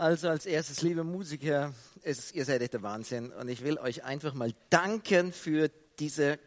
[0.00, 4.04] Also als erstes, liebe Musiker, es, ihr seid echt der Wahnsinn und ich will euch
[4.04, 6.38] einfach mal danken für diese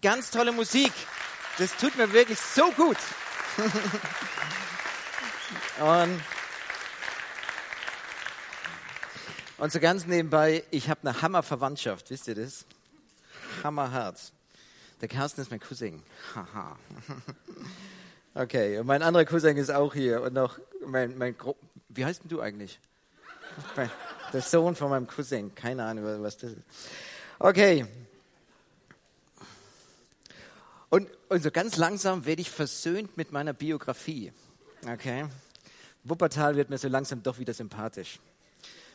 [0.00, 0.90] ganz tolle Musik.
[1.58, 2.96] Das tut mir wirklich so gut.
[5.80, 6.18] und,
[9.58, 12.64] und so ganz nebenbei, ich habe eine Hammerverwandtschaft, wisst ihr das?
[13.62, 14.32] Hammerherz.
[15.02, 16.02] Der Carsten ist mein Cousin.
[16.34, 16.78] Haha.
[18.34, 21.54] okay, und mein anderer Cousin ist auch hier und noch mein, mein Gro
[21.90, 22.80] wie heißt denn du eigentlich?
[24.32, 25.54] Der Sohn von meinem Cousin.
[25.54, 26.62] Keine Ahnung, was das ist.
[27.38, 27.86] Okay.
[30.88, 34.32] Und, und so ganz langsam werde ich versöhnt mit meiner Biografie.
[34.86, 35.26] Okay.
[36.04, 38.20] Wuppertal wird mir so langsam doch wieder sympathisch.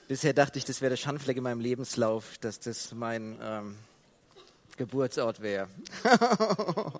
[0.07, 3.77] Bisher dachte ich, das wäre der Schandfleck in meinem Lebenslauf, dass das mein ähm,
[4.77, 5.67] Geburtsort wäre.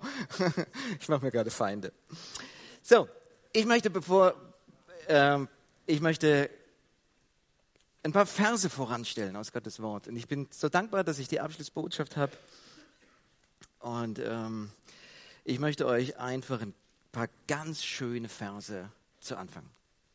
[1.00, 1.92] ich mache mir gerade Feinde.
[2.82, 3.08] So,
[3.52, 4.34] ich möchte, bevor
[5.08, 5.48] ähm,
[5.86, 6.50] ich möchte
[8.02, 10.08] ein paar Verse voranstellen aus Gottes Wort.
[10.08, 12.32] Und ich bin so dankbar, dass ich die Abschlussbotschaft habe.
[13.80, 14.70] Und ähm,
[15.44, 16.74] ich möchte euch einfach ein
[17.12, 19.64] paar ganz schöne Verse zu Anfang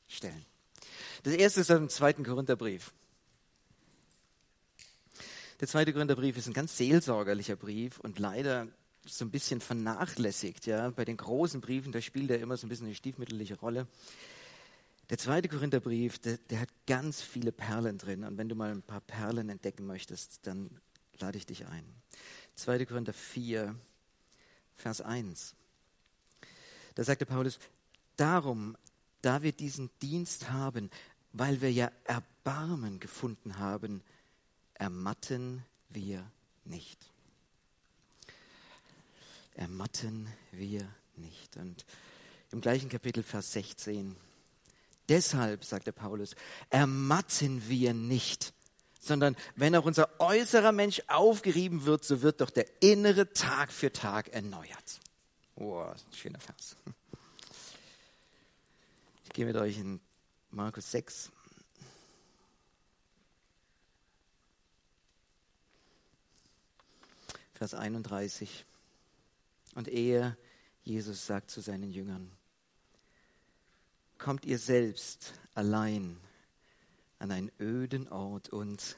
[0.07, 0.45] stellen.
[1.23, 2.91] Das erste ist aus dem zweiten Korintherbrief.
[5.59, 8.67] Der zweite Korintherbrief ist ein ganz seelsorgerlicher Brief und leider
[9.05, 10.65] so ein bisschen vernachlässigt.
[10.65, 10.89] Ja?
[10.89, 13.87] Bei den großen Briefen, da spielt er immer so ein bisschen eine stiefmütterliche Rolle.
[15.09, 18.23] Der zweite Korintherbrief, der, der, hat ganz viele Perlen drin.
[18.23, 20.69] Und wenn du mal ein paar Perlen entdecken möchtest, dann
[21.19, 21.85] lade ich dich ein.
[22.55, 22.85] 2.
[22.85, 23.75] Korinther 4,
[24.75, 25.55] Vers 1.
[26.95, 27.59] Da sagte Paulus,
[28.15, 28.75] darum,
[29.21, 30.89] da wir diesen Dienst haben,
[31.33, 34.01] weil wir ja Erbarmen gefunden haben,
[34.73, 36.25] ermatten wir
[36.63, 37.11] nicht.
[39.55, 41.57] Ermatten wir nicht.
[41.57, 41.85] Und
[42.51, 44.15] im gleichen Kapitel, Vers 16,
[45.09, 46.35] Deshalb, sagte Paulus,
[46.69, 48.53] ermatten wir nicht,
[48.99, 53.91] sondern wenn auch unser äußerer Mensch aufgerieben wird, so wird doch der innere Tag für
[53.93, 54.99] Tag erneuert.
[55.55, 56.75] Oh, schöner Vers.
[59.25, 59.99] Ich gehe mit euch in
[60.51, 61.31] Markus 6.
[67.53, 68.65] Vers 31.
[69.75, 70.35] Und er,
[70.83, 72.31] Jesus, sagt zu seinen Jüngern,
[74.25, 76.17] kommt ihr selbst allein
[77.19, 78.95] an einen öden Ort und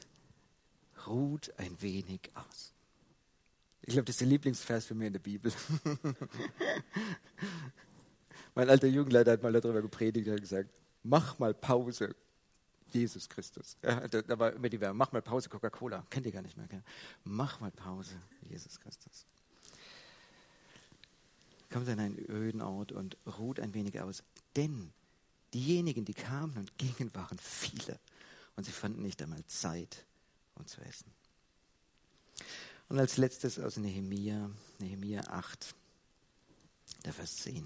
[1.05, 2.73] ruht ein wenig aus.
[3.81, 5.51] Ich glaube, das ist der Lieblingsvers für mich in der Bibel.
[8.55, 10.69] mein alter Jugendleiter hat mal darüber gepredigt und gesagt,
[11.03, 12.15] mach mal Pause,
[12.87, 13.75] Jesus Christus.
[13.83, 16.05] Ja, da, war immer die Werbung, mach mal Pause, Coca-Cola.
[16.09, 16.67] Kennt ihr gar nicht mehr.
[16.67, 16.83] Gell?
[17.25, 18.15] Mach mal Pause,
[18.49, 19.25] Jesus Christus.
[21.69, 24.23] Kommt an einen öden Ort und ruht ein wenig aus.
[24.55, 24.93] Denn
[25.53, 27.99] Diejenigen, die kamen und gingen, waren viele.
[28.55, 30.05] Und sie fanden nicht einmal Zeit,
[30.55, 31.11] um zu essen.
[32.89, 34.49] Und als letztes aus Nehemia,
[34.79, 35.75] Nehemia 8,
[37.05, 37.65] der Vers 10.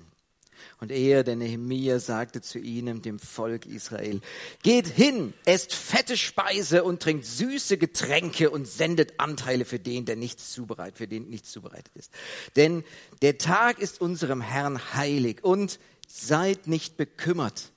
[0.80, 4.22] Und er, der Nehemia, sagte zu ihnen, dem Volk Israel,
[4.64, 10.16] geht hin, esst fette Speise und trinkt süße Getränke und sendet Anteile für den, der
[10.16, 12.12] nichts zubereitet, für den nichts zubereitet ist.
[12.56, 12.84] Denn
[13.22, 15.80] der Tag ist unserem Herrn heilig und
[16.12, 17.72] seid nicht bekümmert,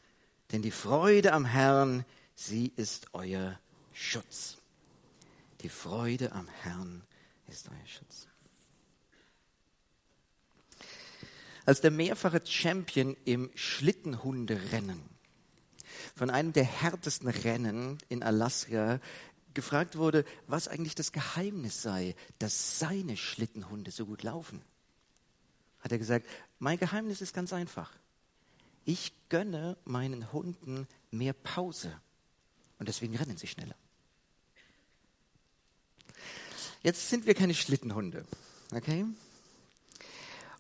[0.51, 3.59] denn die Freude am Herrn, sie ist euer
[3.93, 4.59] Schutz.
[5.61, 7.05] Die Freude am Herrn
[7.47, 8.27] ist euer Schutz.
[11.65, 15.01] Als der mehrfache Champion im Schlittenhunderennen
[16.17, 19.01] von einem der härtesten Rennen in Alaska
[19.55, 24.61] gefragt wurde, was eigentlich das Geheimnis sei, dass seine Schlittenhunde so gut laufen,
[25.79, 26.27] hat er gesagt,
[26.59, 27.91] mein Geheimnis ist ganz einfach
[28.85, 31.93] ich gönne meinen Hunden mehr Pause
[32.79, 33.77] und deswegen rennen sie schneller.
[36.83, 38.27] Jetzt sind wir keine Schlittenhunde,
[38.75, 39.07] okay?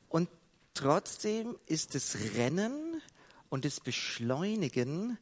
[0.09, 0.31] Und
[0.73, 3.03] trotzdem ist das Rennen
[3.51, 5.19] und das Beschleunigen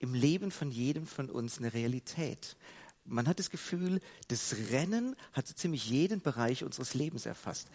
[0.00, 2.56] im Leben von jedem von uns eine Realität.
[3.04, 7.68] Man hat das Gefühl, das Rennen hat so ziemlich jeden Bereich unseres Lebens erfasst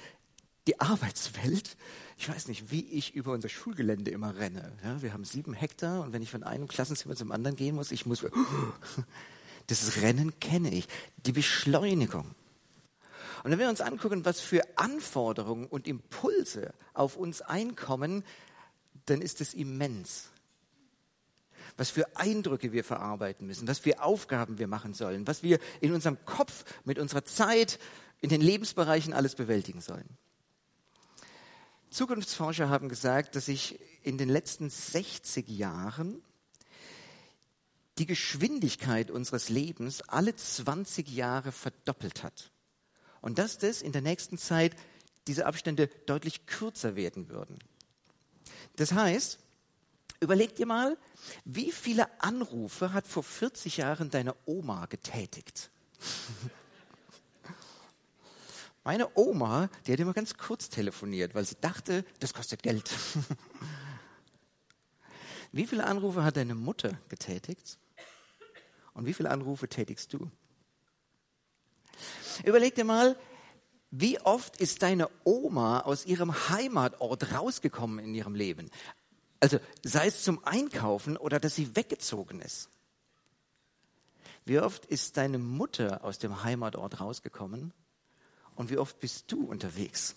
[0.70, 1.78] die Arbeitswelt,
[2.16, 4.72] ich weiß nicht, wie ich über unser Schulgelände immer renne.
[4.84, 7.92] Ja, wir haben sieben Hektar und wenn ich von einem Klassenzimmer zum anderen gehen muss,
[7.92, 8.24] ich muss,
[9.68, 10.88] das Rennen kenne ich,
[11.26, 12.36] die Beschleunigung.
[13.44, 18.24] Und wenn wir uns angucken, was für Anforderungen und Impulse auf uns einkommen,
[19.06, 20.30] dann ist es immens.
[21.78, 25.94] Was für Eindrücke wir verarbeiten müssen, was für Aufgaben wir machen sollen, was wir in
[25.94, 27.80] unserem Kopf mit unserer Zeit,
[28.22, 30.18] in den Lebensbereichen alles bewältigen sollen.
[31.90, 36.22] Zukunftsforscher haben gesagt, dass sich in den letzten 60 Jahren
[37.98, 42.52] die Geschwindigkeit unseres Lebens alle 20 Jahre verdoppelt hat.
[43.22, 44.76] Und dass das in der nächsten Zeit
[45.28, 47.60] diese Abstände deutlich kürzer werden würden.
[48.78, 49.40] Das heißt,
[50.22, 50.98] überleg dir mal,
[51.44, 55.70] wie viele Anrufe hat vor 40 Jahren deine Oma getätigt?
[58.90, 62.90] Meine Oma, die hat immer ganz kurz telefoniert, weil sie dachte, das kostet Geld.
[65.52, 67.78] Wie viele Anrufe hat deine Mutter getätigt?
[68.96, 70.32] Und wie viele Anrufe tätigst du?
[72.44, 73.16] Überleg dir mal,
[73.92, 78.72] wie oft ist deine Oma aus ihrem Heimatort rausgekommen in ihrem Leben?
[79.40, 82.72] Also sei es zum Einkaufen oder dass sie weggezogen ist.
[84.46, 87.72] Wie oft ist deine Mutter aus dem Heimatort rausgekommen
[88.60, 90.16] und wie oft bist du unterwegs?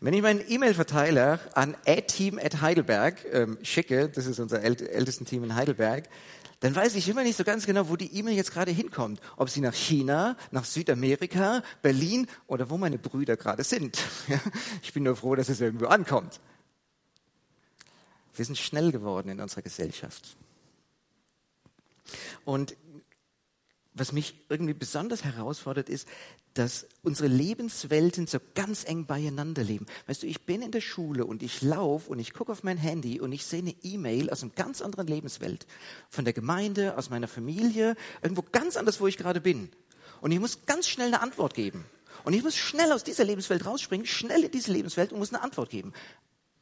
[0.00, 1.74] Wenn ich meinen E-Mail-Verteiler an
[2.08, 6.10] team at Heidelberg ähm, schicke, das ist unser ältesten Team in Heidelberg,
[6.60, 9.18] dann weiß ich immer nicht so ganz genau, wo die E-Mail jetzt gerade hinkommt.
[9.38, 13.98] Ob sie nach China, nach Südamerika, Berlin oder wo meine Brüder gerade sind.
[14.82, 16.38] ich bin nur froh, dass es irgendwo ankommt.
[18.34, 20.36] Wir sind schnell geworden in unserer Gesellschaft.
[22.44, 22.76] Und
[23.92, 26.06] was mich irgendwie besonders herausfordert, ist,
[26.54, 29.86] dass unsere Lebenswelten so ganz eng beieinander leben.
[30.06, 32.76] Weißt du, ich bin in der Schule und ich laufe und ich gucke auf mein
[32.76, 35.66] Handy und ich sehe eine E-Mail aus einer ganz anderen Lebenswelt.
[36.08, 39.70] Von der Gemeinde, aus meiner Familie, irgendwo ganz anders, wo ich gerade bin.
[40.20, 41.84] Und ich muss ganz schnell eine Antwort geben.
[42.24, 45.42] Und ich muss schnell aus dieser Lebenswelt rausspringen, schnell in diese Lebenswelt und muss eine
[45.42, 45.92] Antwort geben.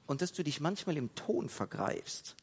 [0.06, 2.36] Und dass du dich manchmal im Ton vergreifst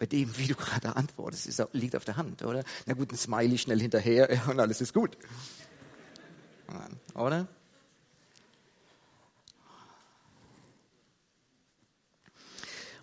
[0.00, 2.64] bei dem, wie du gerade antwortest, ist, liegt auf der Hand, oder?
[2.86, 5.18] Na gut, ein Smiley schnell hinterher ja, und alles ist gut.
[7.14, 7.46] Oder?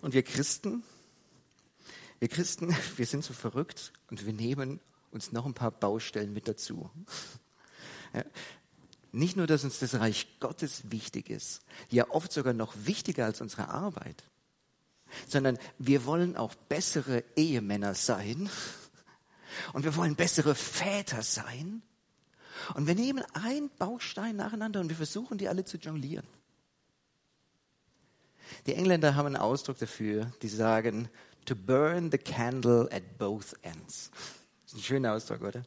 [0.00, 0.82] Und wir Christen,
[2.18, 4.80] wir Christen, wir sind so verrückt und wir nehmen
[5.12, 6.90] uns noch ein paar Baustellen mit dazu.
[8.14, 8.24] Ja,
[9.12, 11.60] nicht nur, dass uns das Reich Gottes wichtig ist,
[11.90, 14.24] ja oft sogar noch wichtiger als unsere Arbeit
[15.26, 18.50] sondern wir wollen auch bessere Ehemänner sein
[19.72, 21.82] und wir wollen bessere Väter sein.
[22.74, 26.26] Und wir nehmen einen Baustein nacheinander und wir versuchen, die alle zu jonglieren.
[28.66, 31.08] Die Engländer haben einen Ausdruck dafür, die sagen,
[31.44, 34.10] to burn the candle at both ends.
[34.64, 35.62] Das ist ein schöner Ausdruck, oder?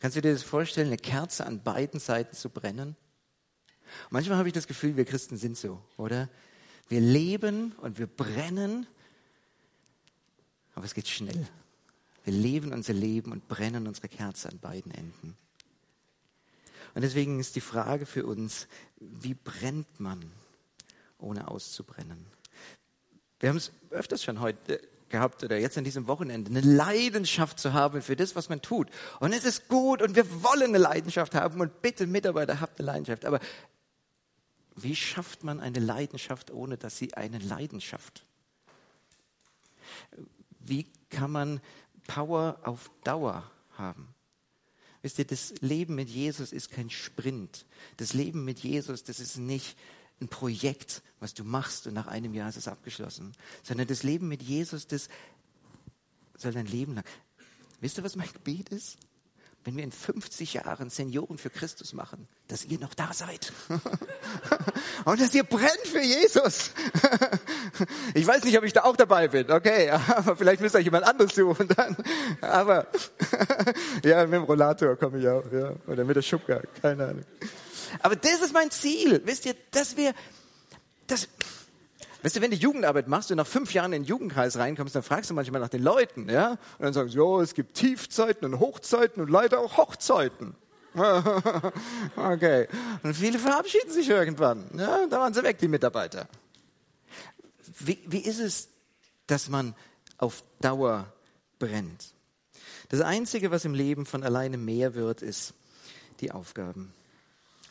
[0.00, 2.96] Kannst du dir das vorstellen, eine Kerze an beiden Seiten zu brennen?
[4.08, 6.28] manchmal habe ich das Gefühl, wir Christen sind so, oder?
[6.92, 8.86] Wir leben und wir brennen,
[10.74, 11.48] aber es geht schnell.
[12.24, 15.34] Wir leben unser Leben und brennen unsere Kerze an beiden Enden.
[16.94, 18.68] Und deswegen ist die Frage für uns,
[19.00, 20.22] wie brennt man,
[21.16, 22.26] ohne auszubrennen?
[23.40, 24.78] Wir haben es öfters schon heute
[25.08, 28.88] gehabt oder jetzt an diesem Wochenende, eine Leidenschaft zu haben für das, was man tut.
[29.18, 32.86] Und es ist gut und wir wollen eine Leidenschaft haben und bitte Mitarbeiter habt eine
[32.86, 33.24] Leidenschaft.
[33.24, 33.40] Aber
[34.76, 38.24] wie schafft man eine Leidenschaft, ohne dass sie eine Leidenschaft?
[40.60, 41.60] Wie kann man
[42.06, 44.14] Power auf Dauer haben?
[45.02, 47.66] Wisst ihr, das Leben mit Jesus ist kein Sprint.
[47.96, 49.76] Das Leben mit Jesus, das ist nicht
[50.20, 53.32] ein Projekt, was du machst und nach einem Jahr ist es abgeschlossen,
[53.64, 55.08] sondern das Leben mit Jesus, das
[56.36, 57.04] soll dein Leben lang.
[57.80, 58.96] Wisst ihr, was mein Gebet ist?
[59.64, 63.52] Wenn wir in 50 Jahren Senioren für Christus machen, dass ihr noch da seid.
[65.04, 66.70] Und dass ihr brennt für Jesus.
[68.14, 70.84] Ich weiß nicht, ob ich da auch dabei bin, okay, aber vielleicht müsst ihr euch
[70.84, 71.96] jemand anderes suchen dann.
[72.40, 72.86] Aber
[74.04, 75.72] ja, mit dem Rollator komme ich auch, ja.
[75.86, 77.24] Oder mit der Schubka, keine Ahnung.
[78.00, 80.12] Aber das ist mein Ziel, wisst ihr, dass wir,
[81.06, 81.28] dass,
[82.22, 85.02] Weißt du, wenn du Jugendarbeit machst und nach fünf Jahren in den Jugendkreis reinkommst, dann
[85.02, 86.52] fragst du manchmal nach den Leuten, ja?
[86.52, 90.54] Und dann sagst du, ja, es gibt Tiefzeiten und Hochzeiten und leider auch Hochzeiten.
[92.16, 92.68] okay.
[93.02, 94.66] Und viele verabschieden sich irgendwann.
[94.76, 96.28] Ja, da waren sie weg, die Mitarbeiter.
[97.78, 98.68] Wie, wie ist es,
[99.26, 99.74] dass man
[100.18, 101.12] auf Dauer
[101.58, 102.14] brennt?
[102.90, 105.54] Das Einzige, was im Leben von alleine mehr wird, ist
[106.20, 106.92] die Aufgaben.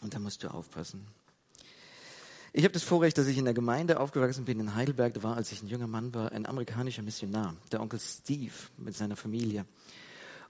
[0.01, 1.07] Und da musst du aufpassen.
[2.53, 5.13] Ich habe das Vorrecht, dass ich in der Gemeinde aufgewachsen bin in Heidelberg.
[5.13, 8.93] Da war, als ich ein junger Mann war, ein amerikanischer Missionar, der Onkel Steve mit
[8.93, 9.65] seiner Familie.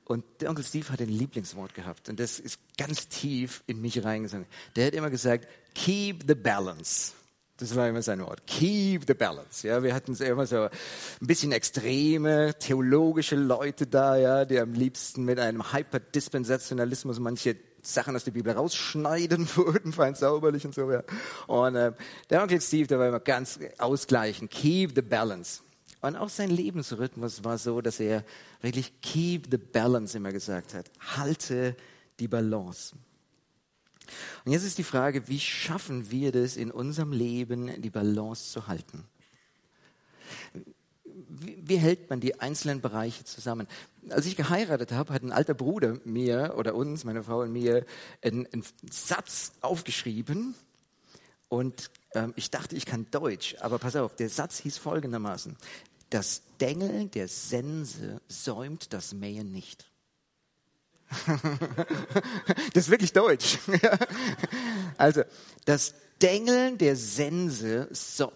[0.05, 4.03] Und der Onkel Steve hat ein Lieblingswort gehabt und das ist ganz tief in mich
[4.03, 4.47] reingesungen.
[4.75, 7.13] Der hat immer gesagt, keep the balance.
[7.57, 8.47] Das war immer sein Wort.
[8.47, 9.67] Keep the balance.
[9.67, 10.69] Ja, wir hatten immer so ein
[11.27, 18.23] bisschen extreme theologische Leute da, ja, die am liebsten mit einem Hyperdispensationalismus manche Sachen aus
[18.23, 20.91] der Bibel rausschneiden würden, fein sauberlich und so.
[20.91, 21.03] Ja.
[21.47, 21.93] Und äh,
[22.29, 24.51] der Onkel Steve, der war immer ganz ausgleichend.
[24.51, 25.61] Keep the balance.
[26.01, 28.25] Und auch sein Lebensrhythmus war so, dass er
[28.61, 30.89] wirklich keep the balance immer gesagt hat.
[31.15, 31.75] Halte
[32.19, 32.95] die Balance.
[34.43, 38.67] Und jetzt ist die Frage, wie schaffen wir das in unserem Leben, die Balance zu
[38.67, 39.05] halten?
[41.33, 43.67] Wie, wie, hält man die einzelnen Bereiche zusammen?
[44.09, 47.85] Als ich geheiratet habe, hat ein alter Bruder mir oder uns, meine Frau und mir,
[48.21, 50.55] einen, einen Satz aufgeschrieben
[51.47, 55.55] und ähm, ich dachte, ich kann Deutsch, aber pass auf, der Satz hieß folgendermaßen.
[56.09, 59.89] Das Dengeln der Sense säumt das Mähen nicht.
[62.73, 63.57] das ist wirklich Deutsch.
[64.97, 65.23] also,
[65.65, 68.31] das Dengeln der Sense, so.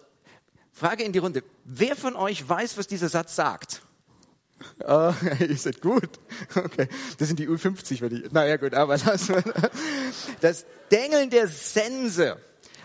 [0.72, 1.42] Frage in die Runde.
[1.68, 3.82] Wer von euch weiß, was dieser Satz sagt?
[4.86, 6.08] Oh, ihr seid gut.
[6.54, 6.88] Okay.
[7.18, 9.42] Das sind die U50, wenn ich, naja, gut, aber wir.
[10.40, 12.36] Das Dengeln der Sense.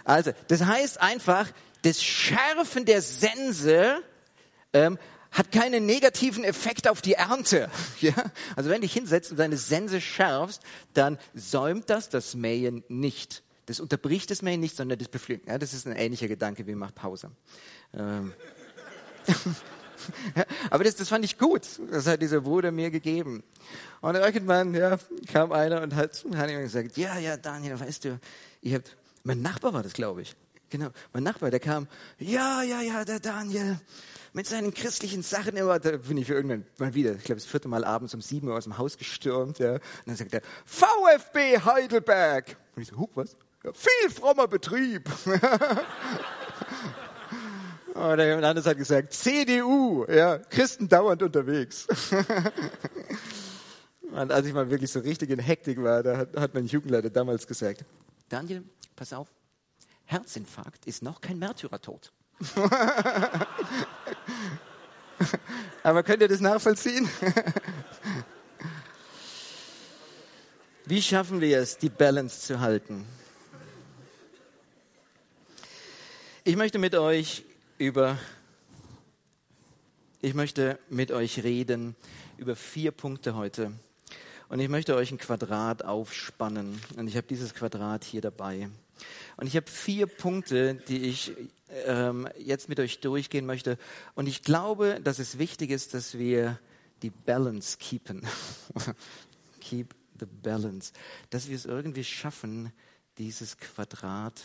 [0.03, 1.47] Also, das heißt einfach,
[1.83, 4.01] das Schärfen der Sense
[4.73, 4.97] ähm,
[5.31, 7.69] hat keinen negativen Effekt auf die Ernte.
[8.01, 8.15] Ja?
[8.55, 10.63] Also wenn du dich hinsetzt und deine Sense schärfst,
[10.95, 13.43] dann säumt das das Mähen nicht.
[13.67, 15.47] Das unterbricht das Mähen nicht, sondern das beflügt.
[15.47, 17.29] Ja, das ist ein ähnlicher Gedanke wie macht Pause.
[17.93, 18.33] Ähm.
[20.69, 21.67] Aber das, das fand ich gut.
[21.91, 23.43] Das hat dieser Bruder mir gegeben.
[24.01, 24.97] Und irgendwann ja,
[25.31, 28.19] kam einer und hat, hat ihm gesagt, ja, ja, Daniel, weißt du,
[28.61, 28.83] ich hab,
[29.23, 30.35] mein Nachbar war das, glaube ich.
[30.69, 31.87] Genau, mein Nachbar, der kam,
[32.17, 33.77] ja, ja, ja, der Daniel,
[34.33, 37.67] mit seinen christlichen Sachen immer, da bin ich irgendwann mal wieder, ich glaube das vierte
[37.67, 39.73] Mal abends um sieben Uhr aus dem Haus gestürmt, ja.
[39.73, 42.55] Und dann sagt er, VfB Heidelberg.
[42.75, 43.35] Und ich so, huch, was?
[43.63, 45.09] Ja, viel frommer Betrieb.
[47.93, 51.87] Und der andere hat gesagt, CDU, ja, Christen dauernd unterwegs.
[54.11, 57.09] Und als ich mal wirklich so richtig in Hektik war, da hat, hat mein Jugendleiter
[57.09, 57.83] damals gesagt,
[58.29, 58.63] Daniel,
[58.95, 59.27] pass auf,
[60.05, 62.11] Herzinfarkt ist noch kein Märtyrertod.
[65.83, 67.09] Aber könnt ihr das nachvollziehen?
[70.85, 73.05] Wie schaffen wir es, die Balance zu halten?
[76.43, 77.45] Ich möchte mit euch
[77.81, 78.19] über,
[80.21, 81.95] ich möchte mit euch reden
[82.37, 83.71] über vier Punkte heute.
[84.49, 86.79] Und ich möchte euch ein Quadrat aufspannen.
[86.95, 88.69] Und ich habe dieses Quadrat hier dabei.
[89.37, 91.31] Und ich habe vier Punkte, die ich
[91.87, 93.79] ähm, jetzt mit euch durchgehen möchte.
[94.13, 96.59] Und ich glaube, dass es wichtig ist, dass wir
[97.01, 98.21] die Balance keepen.
[99.59, 100.93] Keep the balance.
[101.31, 102.71] Dass wir es irgendwie schaffen,
[103.17, 104.39] dieses Quadrat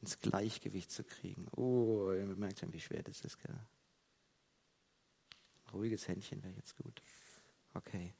[0.00, 1.46] ins Gleichgewicht zu kriegen.
[1.56, 3.38] Oh, ihr merkt schon, wie schwer das ist.
[3.42, 3.58] Gell?
[5.72, 7.02] Ruhiges Händchen wäre jetzt gut.
[7.74, 8.14] Okay.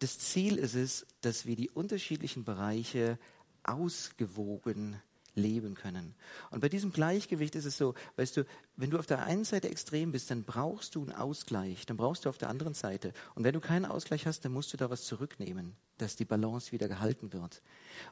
[0.00, 3.18] Das Ziel ist es, dass wir die unterschiedlichen Bereiche
[3.62, 5.00] ausgewogen
[5.36, 6.14] leben können.
[6.50, 8.44] Und bei diesem Gleichgewicht ist es so, weißt du,
[8.76, 12.24] wenn du auf der einen Seite extrem bist, dann brauchst du einen Ausgleich, dann brauchst
[12.24, 13.12] du auf der anderen Seite.
[13.34, 16.72] Und wenn du keinen Ausgleich hast, dann musst du da was zurücknehmen, dass die Balance
[16.72, 17.62] wieder gehalten wird.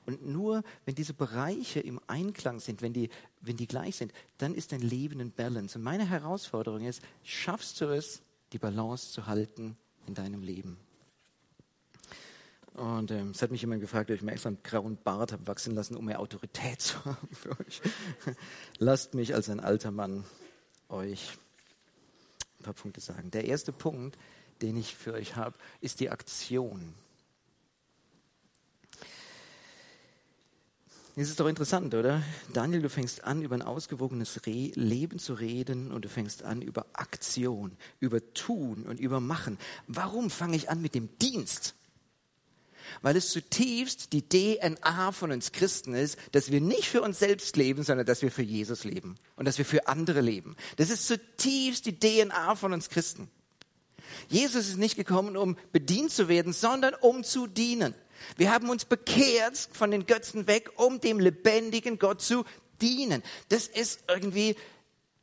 [0.07, 3.09] Und nur wenn diese Bereiche im Einklang sind, wenn die,
[3.41, 5.79] wenn die gleich sind, dann ist dein Leben in Balance.
[5.79, 9.77] Und meine Herausforderung ist, schaffst du es, die Balance zu halten
[10.07, 10.79] in deinem Leben?
[12.75, 15.47] Und ähm, es hat mich jemand gefragt, ob ich mir extra einen grauen Bart habe
[15.47, 17.81] wachsen lassen, um mehr Autorität zu haben für euch.
[18.79, 20.25] Lasst mich als ein alter Mann
[20.89, 21.39] euch
[22.59, 23.31] ein paar Punkte sagen.
[23.31, 24.19] Der erste Punkt,
[24.61, 26.95] den ich für euch habe, ist die Aktion.
[31.17, 32.25] Es ist doch interessant, oder?
[32.53, 36.61] Daniel, du fängst an, über ein ausgewogenes Re Leben zu reden und du fängst an,
[36.61, 39.59] über Aktion, über Tun und über Machen.
[39.87, 41.77] Warum fange ich an mit dem Dienst?
[43.03, 47.57] Weil es zutiefst die DNA von uns Christen ist, dass wir nicht für uns selbst
[47.57, 50.57] leben, sondern dass wir für Jesus leben und dass wir für andere leben.
[50.77, 53.29] Das ist zutiefst die DNA von uns Christen.
[54.29, 57.95] Jesus ist nicht gekommen, um bedient zu werden, sondern um zu dienen.
[58.37, 62.45] Wir haben uns bekehrt von den Götzen weg, um dem lebendigen Gott zu
[62.81, 63.23] dienen.
[63.49, 64.57] Das ist irgendwie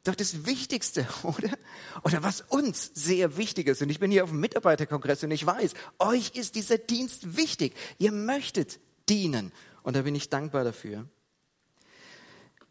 [0.03, 1.58] doch das Wichtigste, oder?
[2.03, 3.81] Oder was uns sehr wichtig ist.
[3.81, 7.75] Und ich bin hier auf dem Mitarbeiterkongress und ich weiß, euch ist dieser Dienst wichtig.
[7.98, 8.79] Ihr möchtet
[9.10, 9.51] dienen.
[9.84, 11.08] Und da bin ich dankbar dafür.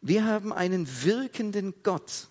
[0.01, 2.29] Wir haben einen wirkenden Gott.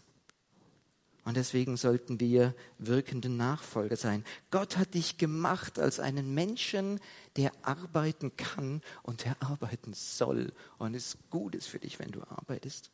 [1.26, 4.26] Und deswegen sollten wir wirkende Nachfolger sein.
[4.50, 7.00] Gott hat dich gemacht als einen Menschen,
[7.36, 10.52] der arbeiten kann und der arbeiten soll.
[10.80, 12.90] Und es gut ist für dich, wenn du arbeitest.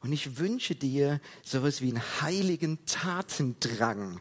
[0.00, 4.20] Und ich wünsche dir sowas wie einen heiligen Tatendrang.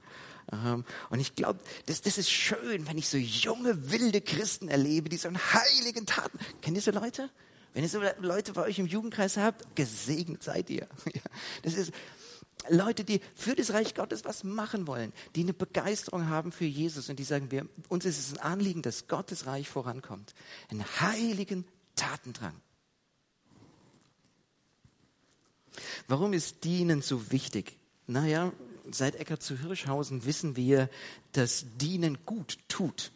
[0.52, 5.10] Ähm, und ich glaube, das, das ist schön, wenn ich so junge, wilde Christen erlebe,
[5.10, 6.40] die so einen heiligen Taten.
[6.62, 7.30] Kennt ihr so Leute?
[7.74, 10.88] Wenn ihr so Leute bei euch im Jugendkreis habt, gesegnet seid ihr.
[11.64, 11.92] Das ist,
[12.70, 17.10] Leute, die für das Reich Gottes was machen wollen, die eine Begeisterung haben für Jesus
[17.10, 20.34] und die sagen, wir, uns ist es ein Anliegen, dass Gottes Reich vorankommt.
[20.70, 21.66] Einen heiligen
[21.96, 22.56] Tatendrang.
[26.08, 27.78] Warum ist Dienen so wichtig?
[28.08, 28.54] Naja,
[28.92, 30.90] seit Eckart zu Hirschhausen wissen wir,
[31.34, 33.12] dass Dienen gut tut.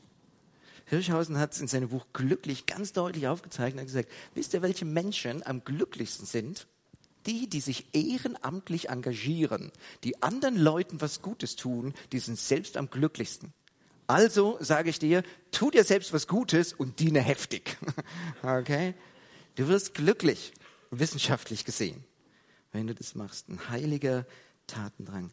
[0.86, 4.84] Hirschhausen hat es in seinem Buch Glücklich ganz deutlich aufgezeichnet und gesagt, wisst ihr, welche
[4.84, 6.68] Menschen am glücklichsten sind?
[7.26, 9.72] Die, die sich ehrenamtlich engagieren,
[10.04, 13.54] die anderen Leuten was Gutes tun, die sind selbst am glücklichsten.
[14.08, 17.78] Also sage ich dir, tu dir selbst was Gutes und diene heftig.
[18.44, 18.96] Okay?
[19.56, 20.52] Du wirst glücklich,
[20.90, 22.04] wissenschaftlich gesehen,
[22.72, 23.50] wenn du das machst.
[23.50, 24.26] Ein heiliger
[24.68, 25.32] Tatendrang.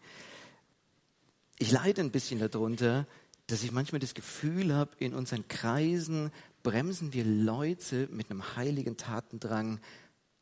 [1.59, 3.07] Ich leide ein bisschen darunter,
[3.47, 6.31] dass ich manchmal das Gefühl habe, in unseren Kreisen
[6.63, 9.81] bremsen wir Leute mit einem heiligen Tatendrang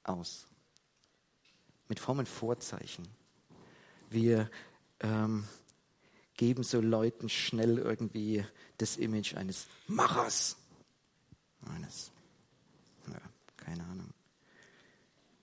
[0.03, 0.47] aus.
[1.89, 3.07] Mit frommen Vorzeichen.
[4.11, 4.51] Wir
[5.01, 5.45] ähm,
[6.37, 8.45] geben so Leuten schnell irgendwie
[8.79, 10.57] das Image eines Machers.
[11.75, 12.11] Eines,
[13.09, 13.21] ja,
[13.57, 14.13] keine Ahnung.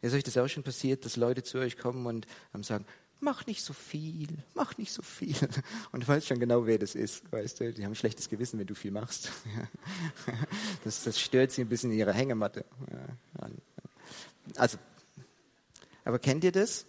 [0.03, 2.85] Ist euch das auch schon passiert, dass Leute zu euch kommen und sagen,
[3.21, 5.35] mach nicht so viel, mach nicht so viel.
[5.93, 7.71] Und du weißt schon genau, wer das ist, weißt du.
[7.71, 9.31] Die haben ein schlechtes Gewissen, wenn du viel machst.
[10.83, 12.65] Das, das stört sie ein bisschen in ihrer Hängematte.
[14.57, 14.77] Also,
[16.03, 16.85] aber kennt ihr das?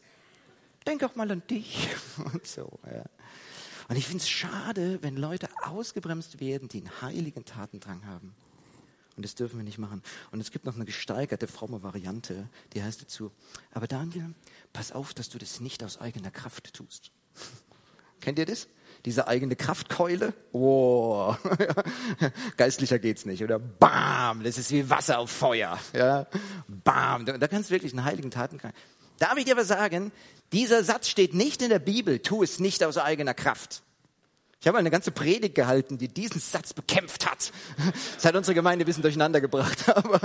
[0.84, 1.88] Denk auch mal an dich
[2.32, 2.80] und so.
[2.84, 3.04] Ja.
[3.88, 8.34] Und ich finde es schade, wenn Leute ausgebremst werden, die einen heiligen Tatendrang haben.
[9.16, 10.02] Und das dürfen wir nicht machen.
[10.32, 13.30] Und es gibt noch eine gesteigerte fromme Variante, die heißt dazu,
[13.72, 14.34] aber Daniel,
[14.72, 17.12] pass auf, dass du das nicht aus eigener Kraft tust.
[18.20, 18.68] Kennt ihr das?
[19.04, 20.32] Diese eigene Kraftkeule?
[20.52, 21.36] Oh,
[22.56, 23.44] geistlicher geht's nicht.
[23.44, 25.78] Oder bam, das ist wie Wasser auf Feuer.
[25.92, 26.26] Ja,
[26.66, 28.58] bam, da, kannst du wirklich einen heiligen Taten.
[29.18, 30.10] Darf ich dir aber sagen,
[30.52, 33.83] dieser Satz steht nicht in der Bibel, tu es nicht aus eigener Kraft.
[34.60, 37.52] Ich habe eine ganze Predigt gehalten, die diesen Satz bekämpft hat.
[38.14, 39.88] Das hat unsere Gemeinde ein bisschen durcheinander gebracht.
[39.94, 40.20] Aber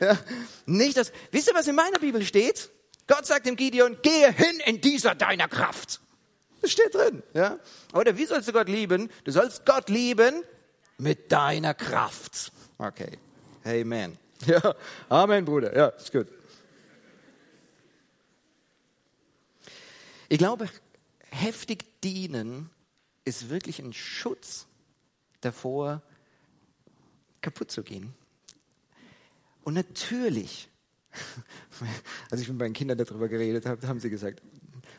[0.00, 0.18] ja,
[0.66, 1.12] nicht das.
[1.32, 2.70] Wisst ihr, was in meiner Bibel steht?
[3.06, 6.00] Gott sagt dem Gideon, gehe hin in dieser deiner Kraft.
[6.60, 7.22] Das steht drin.
[7.34, 7.58] Ja?
[7.94, 9.10] Oder wie sollst du Gott lieben?
[9.24, 10.42] Du sollst Gott lieben
[10.98, 12.52] mit deiner Kraft.
[12.78, 13.18] Okay.
[13.64, 14.16] Amen.
[14.46, 14.76] Ja,
[15.08, 15.76] Amen, Bruder.
[15.76, 16.28] Ja, ist gut.
[20.28, 20.68] Ich glaube,
[21.30, 22.70] heftig dienen
[23.28, 24.66] ist wirklich ein Schutz
[25.40, 26.02] davor,
[27.40, 28.14] kaputt zu gehen.
[29.62, 30.68] Und natürlich,
[32.30, 34.42] als ich mit meinen Kindern darüber geredet habe, haben sie gesagt,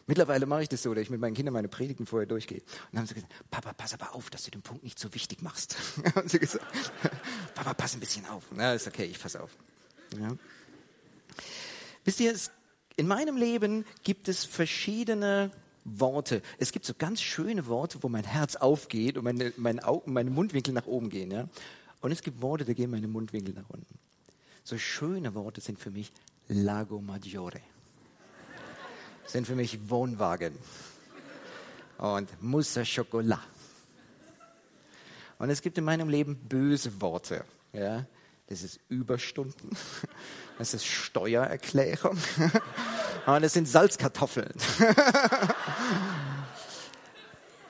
[0.05, 2.59] mittlerweile mache ich das so, dass ich mit meinen Kindern meine Predigten vorher durchgehe.
[2.59, 5.13] Und dann haben sie gesagt, Papa, pass aber auf, dass du den Punkt nicht so
[5.13, 5.75] wichtig machst.
[6.15, 6.65] haben sie gesagt,
[7.55, 8.43] Papa, pass ein bisschen auf.
[8.55, 9.55] Na, ist okay, ich pass auf.
[10.19, 10.35] Ja.
[12.05, 12.35] Wisst ihr,
[12.95, 15.51] in meinem Leben gibt es verschiedene
[15.97, 16.41] Worte.
[16.57, 20.29] Es gibt so ganz schöne Worte, wo mein Herz aufgeht und meine, meine, Augen, meine
[20.29, 21.31] Mundwinkel nach oben gehen.
[21.31, 21.47] Ja?
[22.01, 23.97] Und es gibt Worte, da gehen meine Mundwinkel nach unten.
[24.63, 26.11] So schöne Worte sind für mich
[26.47, 27.61] Lago Maggiore.
[29.25, 30.53] Sind für mich Wohnwagen.
[31.97, 33.39] Und Musa Chocolat.
[35.37, 37.45] Und es gibt in meinem Leben böse Worte.
[37.73, 38.05] Ja?
[38.47, 39.69] Das ist Überstunden.
[40.57, 42.17] Das ist Steuererklärung.
[43.25, 44.53] Und es sind Salzkartoffeln.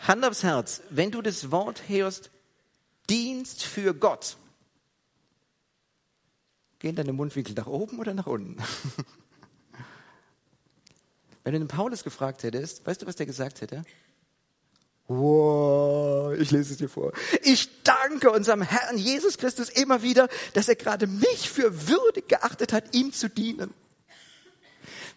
[0.09, 2.31] Hand aufs Herz, wenn du das Wort hörst,
[3.11, 4.37] Dienst für Gott,
[6.79, 8.57] gehen deine Mundwinkel nach oben oder nach unten?
[11.43, 13.83] Wenn du den Paulus gefragt hättest, weißt du, was der gesagt hätte?
[15.07, 17.13] Wow, ich lese es dir vor.
[17.43, 22.73] Ich danke unserem Herrn Jesus Christus immer wieder, dass er gerade mich für würdig geachtet
[22.73, 23.75] hat, ihm zu dienen.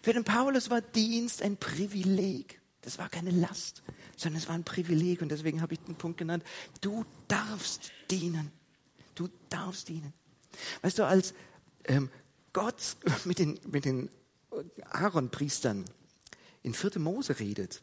[0.03, 2.59] Für den Paulus war Dienst ein Privileg.
[2.83, 3.81] Das war keine Last,
[4.15, 5.21] sondern es war ein Privileg.
[5.21, 6.43] Und deswegen habe ich den Punkt genannt,
[6.81, 8.51] du darfst dienen.
[9.15, 10.13] Du darfst dienen.
[10.81, 11.33] Weißt du, als
[11.85, 12.09] ähm,
[12.51, 14.09] Gott mit den, mit den
[14.89, 15.85] Aaron-Priestern
[16.61, 16.99] in 4.
[16.99, 17.81] Mose redet,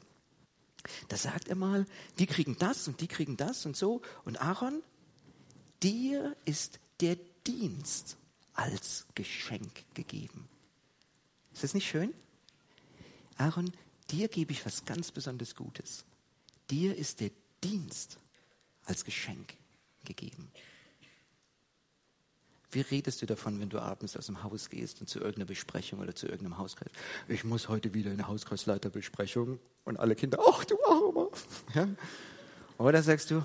[1.08, 1.86] da sagt er mal,
[2.18, 4.00] die kriegen das und die kriegen das und so.
[4.24, 4.82] Und Aaron,
[5.82, 8.16] dir ist der Dienst
[8.54, 10.48] als Geschenk gegeben.
[11.52, 12.14] Ist das nicht schön?
[13.36, 13.72] Aaron,
[14.10, 16.04] dir gebe ich was ganz besonders Gutes.
[16.70, 17.30] Dir ist der
[17.62, 18.18] Dienst
[18.84, 19.54] als Geschenk
[20.04, 20.50] gegeben.
[22.72, 25.98] Wie redest du davon, wenn du abends aus dem Haus gehst und zu irgendeiner Besprechung
[25.98, 26.90] oder zu irgendeinem Hauskreis?
[27.26, 31.30] Ich muss heute wieder in eine Hauskreisleiterbesprechung und alle Kinder, ach du Armer.
[31.74, 31.88] Ja?
[32.78, 33.44] Oder sagst du,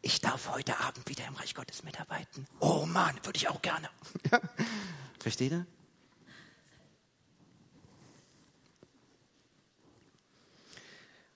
[0.00, 2.46] ich darf heute Abend wieder im Reich Gottes mitarbeiten.
[2.60, 3.88] Oh Mann, würde ich auch gerne.
[4.30, 4.40] Ja?
[5.18, 5.66] Versteht ihr?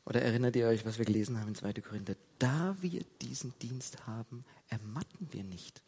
[0.09, 1.75] Oder erinnert ihr euch, was wir gelesen haben in 2.
[1.75, 2.15] Korinther?
[2.39, 5.83] Da wir diesen Dienst haben, ermatten wir nicht.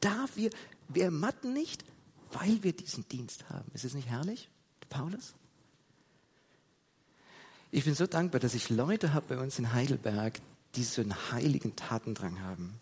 [0.00, 0.48] Da wir,
[0.88, 1.84] wir ermatten nicht,
[2.32, 3.70] weil wir diesen Dienst haben.
[3.74, 4.48] Ist es nicht herrlich,
[4.88, 5.34] Paulus?
[7.70, 10.40] Ich bin so dankbar, dass ich Leute habe bei uns in Heidelberg,
[10.74, 12.80] die so einen heiligen Tatendrang haben.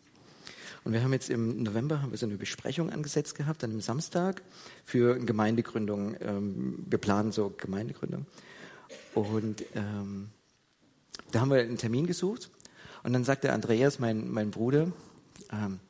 [0.85, 3.81] Und wir haben jetzt im November haben wir so eine Besprechung angesetzt gehabt, an einem
[3.81, 4.42] Samstag
[4.85, 6.14] für eine Gemeindegründung.
[6.21, 8.25] Ähm, wir planen so Gemeindegründung.
[9.14, 10.31] Und ähm,
[11.33, 12.51] da haben wir einen Termin gesucht.
[13.03, 14.92] Und dann sagte Andreas, mein, mein Bruder,
[15.53, 15.81] ähm,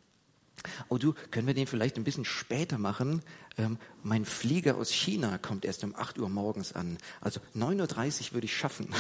[0.88, 3.22] oh du, können wir den vielleicht ein bisschen später machen?
[3.58, 6.98] Ähm, mein Flieger aus China kommt erst um 8 Uhr morgens an.
[7.20, 8.88] Also 9.30 Uhr würde ich schaffen.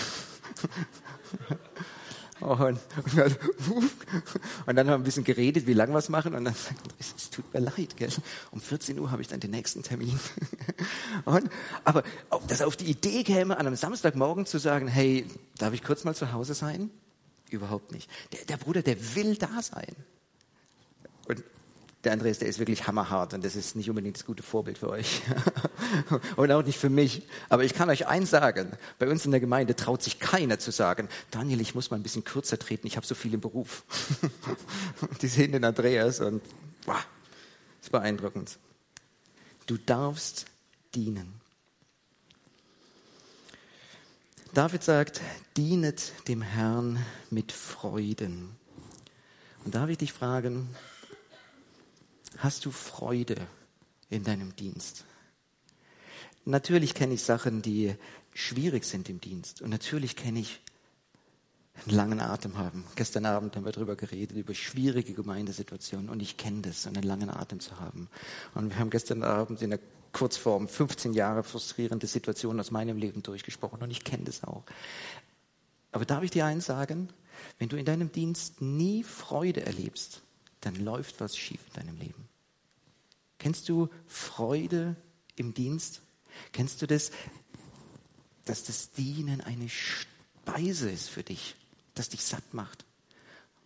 [2.40, 2.58] Und,
[4.66, 6.34] und, dann haben wir ein bisschen geredet, wie lange wir es machen.
[6.34, 8.10] Und dann sagt Andreas, es tut mir leid, gell?
[8.50, 10.18] um 14 Uhr habe ich dann den nächsten Termin.
[11.24, 11.48] Und,
[11.84, 15.82] aber ob das auf die Idee käme, an einem Samstagmorgen zu sagen, hey, darf ich
[15.82, 16.90] kurz mal zu Hause sein?
[17.50, 18.10] Überhaupt nicht.
[18.32, 19.94] Der, der Bruder, der will da sein.
[21.28, 21.42] Und
[22.06, 24.88] der Andreas, der ist wirklich hammerhart und das ist nicht unbedingt das gute Vorbild für
[24.88, 25.22] euch
[26.36, 27.26] und auch nicht für mich.
[27.48, 30.70] Aber ich kann euch eins sagen, bei uns in der Gemeinde traut sich keiner zu
[30.70, 33.84] sagen, Daniel, ich muss mal ein bisschen kürzer treten, ich habe so viel im Beruf.
[35.20, 36.42] Die sehen den Andreas und
[36.86, 36.96] das
[37.82, 38.56] ist beeindruckend.
[39.66, 40.46] Du darfst
[40.94, 41.40] dienen.
[44.54, 45.20] David sagt,
[45.56, 48.56] dienet dem Herrn mit Freuden.
[49.64, 50.68] Und darf ich dich fragen,
[52.38, 53.36] Hast du Freude
[54.10, 55.04] in deinem Dienst?
[56.44, 57.94] Natürlich kenne ich Sachen, die
[58.34, 59.62] schwierig sind im Dienst.
[59.62, 60.60] Und natürlich kenne ich
[61.84, 62.84] einen langen Atem haben.
[62.94, 66.08] Gestern Abend haben wir darüber geredet, über schwierige Gemeindesituationen.
[66.08, 68.08] Und ich kenne das, einen langen Atem zu haben.
[68.54, 69.80] Und wir haben gestern Abend in der
[70.12, 73.82] Kurzform 15 Jahre frustrierende Situationen aus meinem Leben durchgesprochen.
[73.82, 74.62] Und ich kenne das auch.
[75.92, 77.08] Aber darf ich dir eins sagen?
[77.58, 80.22] Wenn du in deinem Dienst nie Freude erlebst,
[80.60, 82.25] dann läuft was schief in deinem Leben.
[83.38, 84.96] Kennst du Freude
[85.36, 86.02] im Dienst?
[86.52, 87.10] Kennst du das,
[88.44, 91.56] dass das Dienen eine Speise ist für dich,
[91.94, 92.84] das dich satt macht?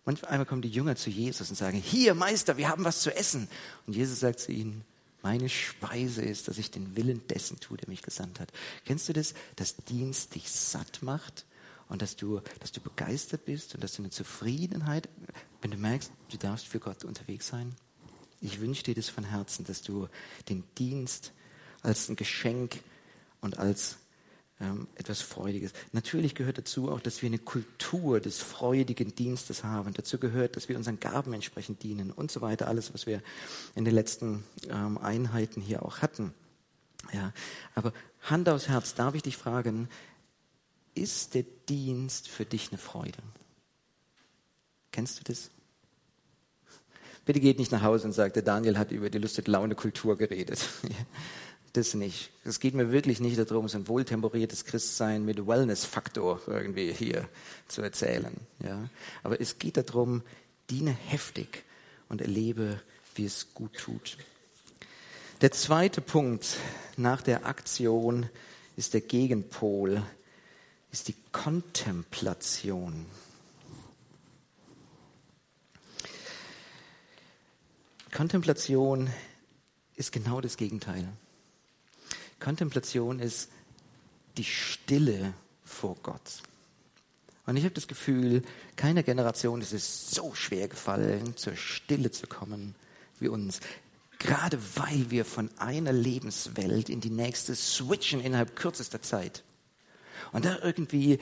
[0.05, 3.47] Manchmal kommen die Jünger zu Jesus und sagen, hier Meister, wir haben was zu essen.
[3.85, 4.83] Und Jesus sagt zu ihnen,
[5.21, 8.51] meine Speise ist, dass ich den Willen dessen tue, der mich gesandt hat.
[8.85, 11.45] Kennst du das, dass Dienst dich satt macht
[11.89, 15.09] und dass du, dass du begeistert bist und dass du eine Zufriedenheit,
[15.61, 17.75] wenn du merkst, du darfst für Gott unterwegs sein.
[18.41, 20.07] Ich wünsche dir das von Herzen, dass du
[20.49, 21.31] den Dienst
[21.83, 22.79] als ein Geschenk
[23.39, 23.97] und als
[24.59, 25.73] ähm, etwas Freudiges.
[25.91, 29.93] Natürlich gehört dazu auch, dass wir eine Kultur des freudigen Dienstes haben.
[29.93, 32.67] Dazu gehört, dass wir unseren Gaben entsprechend dienen und so weiter.
[32.67, 33.21] Alles, was wir
[33.75, 36.33] in den letzten ähm, Einheiten hier auch hatten.
[37.13, 37.33] Ja,
[37.75, 39.89] aber Hand aufs Herz, darf ich dich fragen,
[40.93, 43.17] ist der Dienst für dich eine Freude?
[44.91, 45.49] Kennst du das?
[47.25, 50.59] Bitte geht nicht nach Hause und sagt, der Daniel hat über die Lustig-Laune-Kultur geredet.
[51.73, 52.31] Das nicht.
[52.43, 57.29] Es geht mir wirklich nicht darum, so ein wohltemperiertes Christsein mit Wellness-Faktor irgendwie hier
[57.69, 58.35] zu erzählen.
[58.61, 58.89] Ja?
[59.23, 60.21] Aber es geht darum,
[60.69, 61.63] diene heftig
[62.09, 62.81] und erlebe,
[63.15, 64.17] wie es gut tut.
[65.39, 66.57] Der zweite Punkt
[66.97, 68.27] nach der Aktion
[68.75, 70.03] ist der Gegenpol
[70.91, 73.05] ist die Kontemplation.
[78.11, 79.09] Kontemplation
[79.95, 81.07] ist genau das Gegenteil.
[82.39, 83.49] Kontemplation ist
[84.37, 86.41] die Stille vor Gott.
[87.45, 88.43] Und ich habe das Gefühl,
[88.75, 92.75] keiner Generation ist es so schwer gefallen, zur Stille zu kommen
[93.19, 93.61] wie uns.
[94.19, 99.43] Gerade weil wir von einer Lebenswelt in die nächste switchen innerhalb kürzester Zeit.
[100.31, 101.19] Und da irgendwie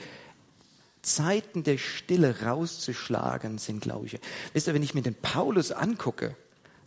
[1.02, 4.18] Zeiten der Stille rauszuschlagen sind, glaube ich.
[4.52, 6.36] Wisst ihr, wenn ich mir den Paulus angucke,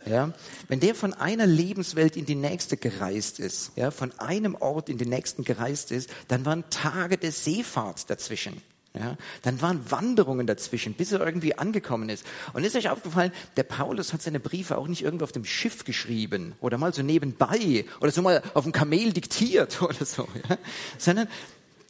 [0.06, 0.32] ja,
[0.68, 4.98] wenn der von einer Lebenswelt in die nächste gereist ist, ja, von einem Ort in
[4.98, 8.60] den nächsten gereist ist, dann waren Tage der Seefahrt dazwischen.
[8.96, 12.24] Ja, dann waren Wanderungen dazwischen, bis er irgendwie angekommen ist.
[12.52, 15.84] Und ist euch aufgefallen, der Paulus hat seine Briefe auch nicht irgendwo auf dem Schiff
[15.84, 20.58] geschrieben oder mal so nebenbei oder so mal auf dem Kamel diktiert oder so, ja?
[20.96, 21.26] sondern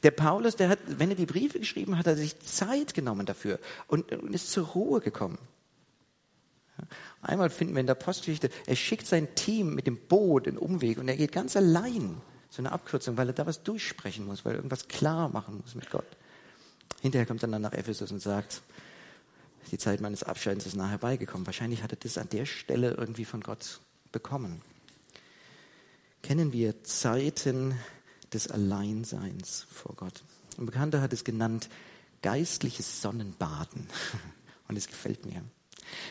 [0.01, 3.27] der Paulus, der hat, wenn er die Briefe geschrieben hat, hat er sich Zeit genommen
[3.27, 5.37] dafür und, und ist zur Ruhe gekommen.
[7.21, 10.97] Einmal finden wir in der Postgeschichte, er schickt sein Team mit dem Boot in Umweg
[10.97, 12.21] und er geht ganz allein.
[12.49, 15.75] So eine Abkürzung, weil er da was durchsprechen muss, weil er irgendwas klar machen muss
[15.75, 16.05] mit Gott.
[17.01, 18.61] Hinterher kommt er dann nach Ephesus und sagt,
[19.71, 21.45] die Zeit meines Abscheidens ist nahe herbeigekommen.
[21.45, 24.61] Wahrscheinlich hat er das an der Stelle irgendwie von Gott bekommen.
[26.21, 27.75] Kennen wir Zeiten
[28.31, 30.23] des Alleinseins vor Gott.
[30.57, 31.69] Ein Bekannter hat es genannt
[32.21, 33.87] geistliches Sonnenbaden.
[34.67, 35.43] Und es gefällt mir.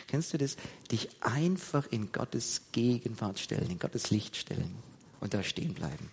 [0.06, 0.56] Kennst du das?
[0.90, 4.74] Dich einfach in Gottes Gegenwart stellen, in Gottes Licht stellen
[5.20, 6.10] und da stehen bleiben.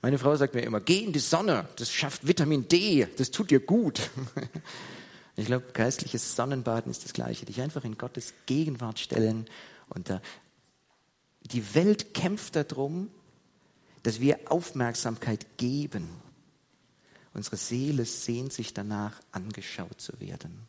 [0.00, 3.50] Meine Frau sagt mir immer, geh in die Sonne, das schafft Vitamin D, das tut
[3.50, 4.10] dir gut.
[5.38, 7.46] Ich glaube, geistliches Sonnenbaden ist das Gleiche.
[7.46, 9.46] Dich einfach in Gottes Gegenwart stellen
[9.88, 10.20] und da.
[11.42, 13.08] Die Welt kämpft darum,
[14.02, 16.08] dass wir Aufmerksamkeit geben.
[17.34, 20.66] Unsere Seele sehnt sich danach, angeschaut zu werden.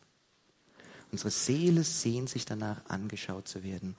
[1.12, 3.96] Unsere Seele sehnt sich danach, angeschaut zu werden.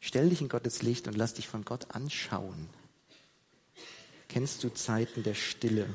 [0.00, 2.68] Stell dich in Gottes Licht und lass dich von Gott anschauen.
[4.28, 5.92] Kennst du Zeiten der Stille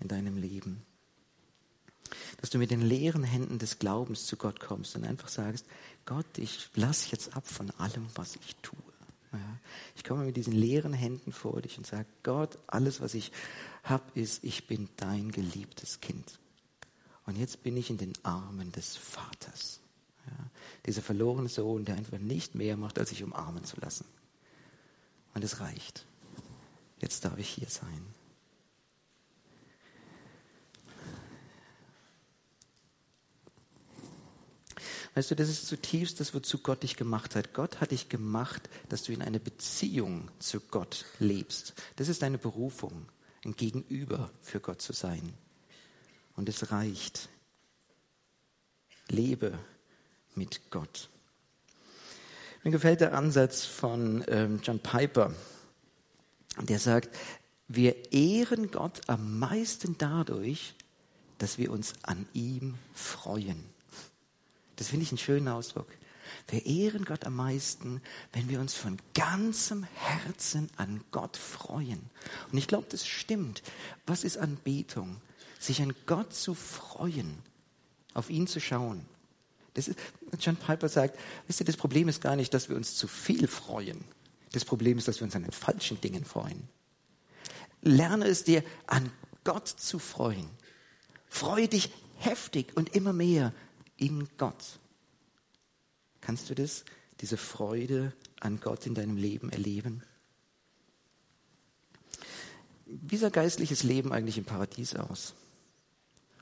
[0.00, 0.82] in deinem Leben?
[2.40, 5.66] Dass du mit den leeren Händen des Glaubens zu Gott kommst und einfach sagst,
[6.06, 8.78] Gott, ich lass jetzt ab von allem, was ich tue.
[9.32, 9.58] Ja,
[9.96, 13.32] ich komme mit diesen leeren Händen vor dich und sage, Gott, alles, was ich
[13.82, 16.38] habe, ist, ich bin dein geliebtes Kind.
[17.26, 19.80] Und jetzt bin ich in den Armen des Vaters.
[20.28, 20.50] Ja,
[20.86, 24.04] dieser verlorene Sohn, der einfach nicht mehr macht, als sich umarmen zu lassen.
[25.34, 26.04] Und es reicht.
[27.00, 28.14] Jetzt darf ich hier sein.
[35.14, 37.54] Weißt du, das ist zutiefst das, wozu Gott dich gemacht hat.
[37.54, 41.74] Gott hat dich gemacht, dass du in eine Beziehung zu Gott lebst.
[41.96, 43.06] Das ist deine Berufung,
[43.44, 45.32] ein Gegenüber für Gott zu sein.
[46.36, 47.28] Und es reicht.
[49.08, 49.58] Lebe
[50.38, 51.08] mit Gott.
[52.64, 55.34] Mir gefällt der Ansatz von ähm, John Piper,
[56.60, 57.10] der sagt,
[57.68, 60.74] wir ehren Gott am meisten dadurch,
[61.38, 63.62] dass wir uns an ihm freuen.
[64.76, 65.88] Das finde ich einen schönen Ausdruck.
[66.48, 68.00] Wir ehren Gott am meisten,
[68.32, 72.10] wenn wir uns von ganzem Herzen an Gott freuen.
[72.50, 73.62] Und ich glaube, das stimmt.
[74.06, 75.20] Was ist Anbetung?
[75.58, 77.38] Sich an Gott zu freuen,
[78.14, 79.04] auf ihn zu schauen.
[79.74, 79.98] Das ist,
[80.40, 83.46] John Piper sagt, wisst ihr, das Problem ist gar nicht, dass wir uns zu viel
[83.46, 84.04] freuen.
[84.52, 86.68] Das Problem ist, dass wir uns an den falschen Dingen freuen.
[87.82, 89.10] Lerne es dir, an
[89.44, 90.48] Gott zu freuen.
[91.28, 93.52] Freue dich heftig und immer mehr
[93.96, 94.78] in Gott.
[96.20, 96.84] Kannst du das,
[97.20, 100.02] diese Freude an Gott in deinem Leben erleben?
[102.86, 105.34] Wie sah geistliches Leben eigentlich im Paradies aus?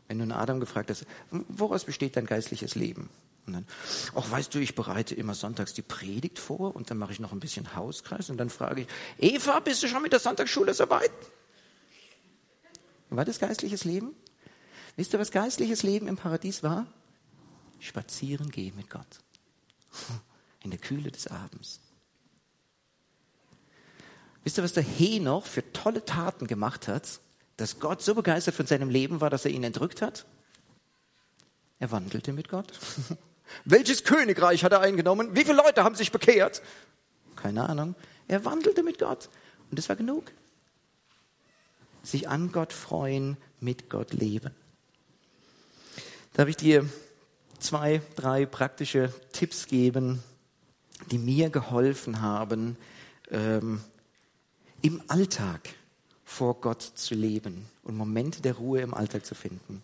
[0.08, 3.08] Wenn du einen Adam gefragt hast, woraus besteht dein geistliches Leben?
[3.46, 3.66] Und dann,
[4.14, 7.32] ach, weißt du, ich bereite immer sonntags die Predigt vor und dann mache ich noch
[7.32, 8.88] ein bisschen Hauskreis und dann frage ich,
[9.18, 11.12] Eva, bist du schon mit der Sonntagsschule soweit?
[13.10, 14.14] War das geistliches Leben?
[14.96, 16.86] Wisst ihr, was geistliches Leben im Paradies war?
[17.78, 19.20] Spazieren gehen mit Gott.
[20.62, 21.80] In der Kühle des Abends.
[24.42, 27.20] Wisst ihr, was der Henoch für tolle Taten gemacht hat,
[27.56, 30.26] dass Gott so begeistert von seinem Leben war, dass er ihn entrückt hat?
[31.78, 32.72] Er wandelte mit Gott.
[33.64, 35.34] Welches Königreich hat er eingenommen?
[35.34, 36.62] Wie viele Leute haben sich bekehrt?
[37.36, 37.94] Keine Ahnung.
[38.28, 39.28] Er wandelte mit Gott.
[39.70, 40.32] Und das war genug.
[42.02, 44.54] Sich an Gott freuen, mit Gott leben.
[46.34, 46.88] Darf ich dir
[47.58, 50.22] zwei, drei praktische Tipps geben,
[51.10, 52.76] die mir geholfen haben,
[53.30, 53.80] ähm,
[54.82, 55.60] im Alltag
[56.26, 59.82] vor Gott zu leben und Momente der Ruhe im Alltag zu finden.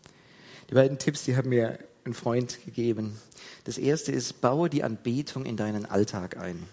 [0.69, 3.17] Die beiden Tipps, die haben mir ein Freund gegeben.
[3.65, 6.67] Das erste ist, baue die Anbetung in deinen Alltag ein.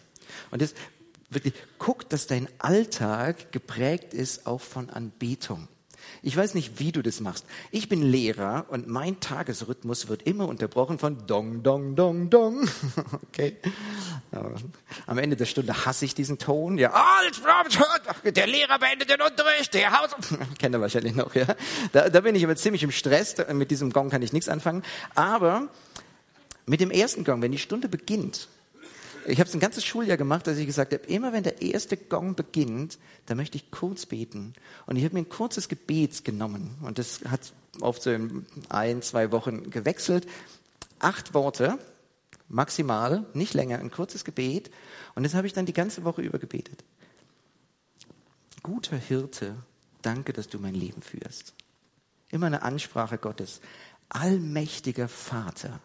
[0.50, 0.74] Und das
[1.30, 5.68] wirklich, guck, dass dein Alltag geprägt ist auch von Anbetung.
[6.22, 7.46] Ich weiß nicht, wie du das machst.
[7.72, 12.70] Ich bin Lehrer und mein Tagesrhythmus wird immer unterbrochen von Dong, Dong, Dong, Dong.
[13.30, 13.58] Okay.
[15.06, 16.78] Am Ende der Stunde hasse ich diesen Ton.
[16.78, 16.94] Ja,
[18.24, 20.12] der Lehrer beendet den Unterricht, der Haus.
[20.60, 21.46] Kennt ihr wahrscheinlich noch, ja.
[21.92, 23.36] Da, da bin ich aber ziemlich im Stress.
[23.54, 24.84] Mit diesem Gong kann ich nichts anfangen.
[25.16, 25.70] Aber
[26.66, 28.48] mit dem ersten Gong, wenn die Stunde beginnt,
[29.26, 31.98] ich habe es ein ganzes Schuljahr gemacht, dass ich gesagt habe, immer wenn der erste
[31.98, 34.54] Gong beginnt, dann möchte ich kurz beten.
[34.86, 36.78] Und ich habe mir ein kurzes Gebet genommen.
[36.82, 40.28] Und das hat oft so in ein, zwei Wochen gewechselt.
[41.00, 41.80] Acht Worte,
[42.48, 44.72] maximal, nicht länger, ein kurzes Gebet.
[45.16, 46.84] Und das habe ich dann die ganze Woche über gebetet.
[48.64, 49.56] Guter Hirte,
[50.02, 51.54] danke, dass du mein Leben führst.
[52.30, 53.62] Immer eine Ansprache Gottes.
[54.10, 55.80] Allmächtiger Vater,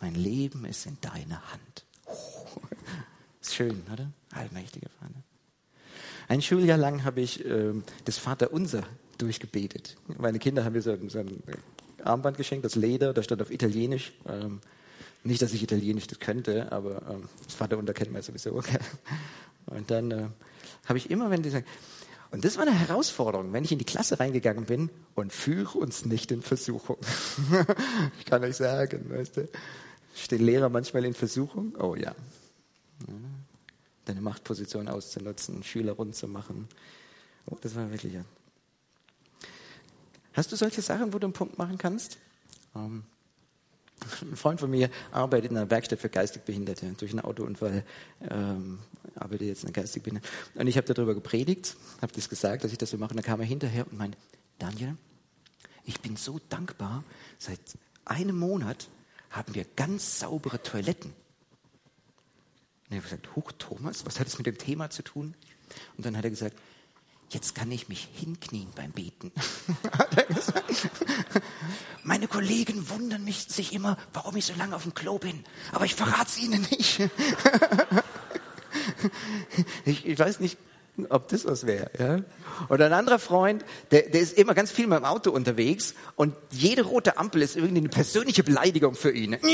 [0.00, 1.84] mein Leben ist in deiner Hand.
[3.40, 4.10] Ist schön, oder?
[4.32, 5.22] Allmächtiger Vater.
[6.28, 7.72] Ein Schuljahr lang habe ich äh,
[8.04, 8.84] das Vaterunser
[9.18, 9.96] durchgebetet.
[10.18, 11.42] Meine Kinder haben mir so, so ein
[12.04, 14.12] Armband geschenkt, das Leder, da stand auf Italienisch.
[14.28, 14.60] Ähm,
[15.22, 18.62] nicht, dass ich Italienisch das könnte, aber ähm, das Vaterunser kennt man sowieso.
[19.66, 20.28] Und dann äh,
[20.86, 21.66] habe ich immer, wenn die sagen,
[22.30, 26.06] Und das war eine Herausforderung, wenn ich in die Klasse reingegangen bin und führe uns
[26.06, 26.96] nicht in Versuchung.
[28.18, 29.48] ich kann euch sagen, weißt du,
[30.24, 31.74] stehen Lehrer manchmal in Versuchung?
[31.78, 32.14] Oh ja.
[34.04, 36.68] Deine Machtposition auszunutzen, Schüler rund zu machen.
[37.46, 38.24] Oh, das war wirklich ja.
[40.32, 42.18] Hast du solche Sachen, wo du einen Punkt machen kannst?
[42.74, 43.04] Ähm,
[44.22, 46.86] ein Freund von mir arbeitet in einer Werkstatt für geistig Behinderte.
[46.96, 47.84] Durch einen Autounfall
[48.28, 48.78] ähm,
[49.14, 50.28] arbeitet jetzt in einer geistig Behinderte.
[50.54, 53.10] Und ich habe darüber gepredigt, habe das gesagt, dass ich das so mache.
[53.10, 54.16] Und dann kam er hinterher und meinte,
[54.58, 54.96] Daniel,
[55.84, 57.04] ich bin so dankbar.
[57.38, 57.60] Seit
[58.04, 58.88] einem Monat
[59.30, 61.12] haben wir ganz saubere Toiletten.
[62.88, 65.34] Und er hat gesagt, Huch, Thomas, was hat das mit dem Thema zu tun?
[65.96, 66.56] Und dann hat er gesagt,
[67.30, 69.32] jetzt kann ich mich hinknien beim Beten.
[72.02, 75.44] Meine Kollegen wundern mich sich immer, warum ich so lange auf dem Klo bin.
[75.70, 76.98] Aber ich verrate es ihnen nicht.
[79.84, 80.58] ich, ich weiß nicht,
[81.08, 81.90] ob das was wäre.
[81.98, 82.20] Ja?
[82.68, 86.34] Oder ein anderer Freund, der, der ist immer ganz viel mit dem Auto unterwegs und
[86.50, 89.36] jede rote Ampel ist irgendwie eine persönliche Beleidigung für ihn.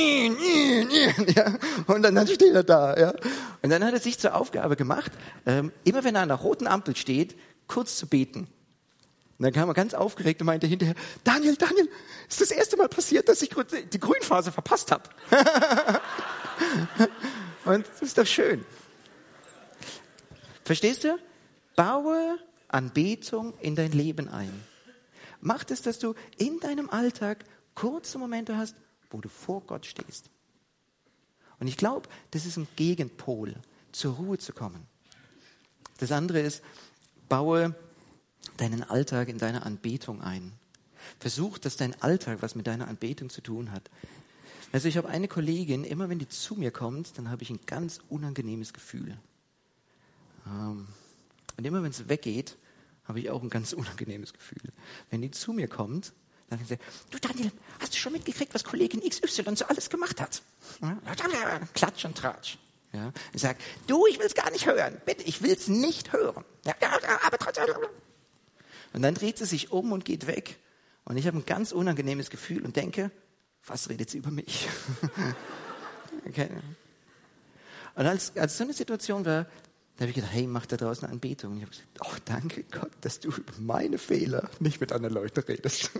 [1.34, 1.54] Ja?
[1.86, 2.96] Und dann steht er da.
[2.96, 3.14] Ja?
[3.62, 5.12] Und dann hat er sich zur Aufgabe gemacht,
[5.44, 8.48] ähm, immer wenn er an der roten Ampel steht, kurz zu beten.
[9.38, 11.88] Und dann kam er ganz aufgeregt und meinte hinterher, Daniel, Daniel,
[12.28, 13.50] ist das erste Mal passiert, dass ich
[13.92, 15.04] die Grünphase verpasst habe.
[17.66, 18.64] und das ist doch schön.
[20.64, 21.18] Verstehst du?
[21.76, 24.52] Baue Anbetung in dein Leben ein.
[25.40, 28.74] Mach es, dass du in deinem Alltag kurze Momente hast,
[29.10, 30.30] wo du vor Gott stehst.
[31.60, 33.54] Und ich glaube, das ist ein Gegenpol,
[33.92, 34.86] zur Ruhe zu kommen.
[35.98, 36.62] Das andere ist,
[37.28, 37.74] baue
[38.56, 40.52] deinen Alltag in deine Anbetung ein.
[41.18, 43.90] Versuch, dass dein Alltag was mit deiner Anbetung zu tun hat.
[44.72, 47.60] Also ich habe eine Kollegin, immer wenn die zu mir kommt, dann habe ich ein
[47.66, 49.16] ganz unangenehmes Gefühl.
[50.46, 50.86] Ähm,
[51.56, 52.56] und immer wenn es weggeht,
[53.04, 54.72] habe ich auch ein ganz unangenehmes Gefühl.
[55.10, 56.12] Wenn die zu mir kommt,
[56.48, 56.78] dann sagt sie,
[57.10, 60.42] du Daniel, hast du schon mitgekriegt, was Kollegin XY so alles gemacht hat?
[61.74, 62.58] Klatsch und Tratsch.
[62.92, 65.00] Ja, ich sage, du, ich will es gar nicht hören.
[65.04, 66.44] Bitte, ich will es nicht hören.
[66.64, 66.74] Ja,
[67.26, 67.64] aber trotzdem.
[68.92, 70.58] Und dann dreht sie sich um und geht weg.
[71.04, 73.10] Und ich habe ein ganz unangenehmes Gefühl und denke,
[73.66, 74.68] was redet sie über mich?
[76.26, 76.48] okay.
[77.96, 79.46] Und als, als so eine Situation war,
[79.96, 81.52] da habe ich gedacht, hey, mach da draußen eine Anbetung.
[81.52, 85.14] Und ich habe gesagt, oh, danke Gott, dass du über meine Fehler nicht mit anderen
[85.14, 85.90] Leuten redest.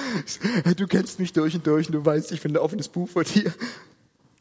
[0.76, 3.24] du kennst mich durch und durch und du weißt, ich bin ein offenes Buch vor
[3.24, 3.52] dir.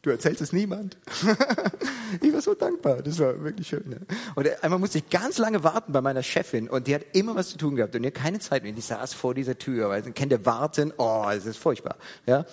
[0.03, 0.97] Du erzählst es niemand.
[2.21, 3.01] ich war so dankbar.
[3.01, 3.89] Das war wirklich schön.
[3.89, 4.01] Ne?
[4.35, 7.49] Und einmal musste ich ganz lange warten bei meiner Chefin und die hat immer was
[7.49, 8.73] zu tun gehabt und ihr keine Zeit mehr.
[8.73, 10.93] Die saß vor dieser Tür, weil sie kennt warten.
[10.97, 11.95] Oh, es ist furchtbar.
[12.27, 12.45] Ja?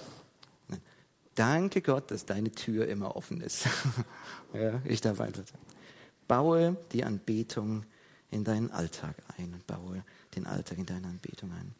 [1.34, 3.66] Danke Gott, dass deine Tür immer offen ist.
[4.54, 5.69] ja, ich darf einfach sagen.
[6.30, 7.84] Baue die Anbetung
[8.30, 10.04] in deinen Alltag ein und baue
[10.36, 11.74] den Alltag in deine Anbetung ein.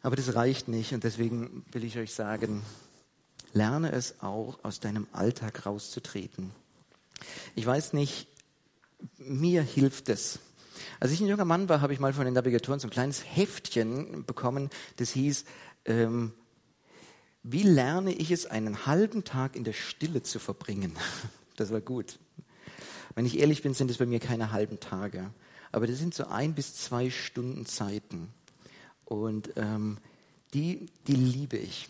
[0.00, 2.62] Aber das reicht nicht und deswegen will ich euch sagen,
[3.52, 6.52] lerne es auch, aus deinem Alltag rauszutreten.
[7.54, 8.28] Ich weiß nicht,
[9.18, 10.38] mir hilft es.
[10.98, 13.22] Als ich ein junger Mann war, habe ich mal von den Navigatoren so ein kleines
[13.22, 15.44] Heftchen bekommen, das hieß,
[15.84, 16.32] ähm,
[17.42, 20.96] wie lerne ich es, einen halben Tag in der Stille zu verbringen?
[21.54, 22.18] Das war gut.
[23.14, 25.30] Wenn ich ehrlich bin, sind es bei mir keine halben Tage.
[25.70, 28.28] Aber das sind so ein bis zwei Stunden Zeiten.
[29.04, 29.98] Und ähm,
[30.54, 31.88] die, die liebe ich.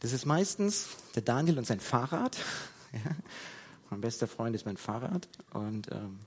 [0.00, 2.36] Das ist meistens der Daniel und sein Fahrrad.
[2.92, 3.10] Ja.
[3.90, 5.28] Mein bester Freund ist mein Fahrrad.
[5.52, 6.20] Und ähm,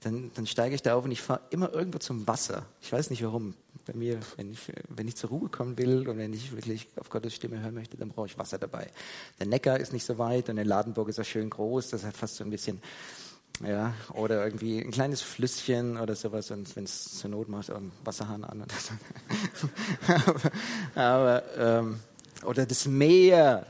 [0.00, 2.64] dann, dann steige ich da auf und ich fahre immer irgendwo zum Wasser.
[2.80, 3.54] Ich weiß nicht warum.
[3.86, 7.10] Bei mir, wenn ich, wenn ich zur Ruhe kommen will und wenn ich wirklich auf
[7.10, 8.90] Gottes Stimme hören möchte, dann brauche ich Wasser dabei.
[9.38, 11.90] Der Neckar ist nicht so weit und in Ladenburg ist er schön groß.
[11.90, 12.80] Das hat fast so ein bisschen,
[13.64, 17.92] ja, oder irgendwie ein kleines Flüsschen oder sowas und wenn es zur Not macht, einen
[18.04, 18.62] Wasserhahn an.
[18.62, 18.74] Oder,
[19.54, 19.68] so.
[20.14, 20.52] aber,
[20.94, 22.00] aber ähm,
[22.44, 23.66] oder das Meer.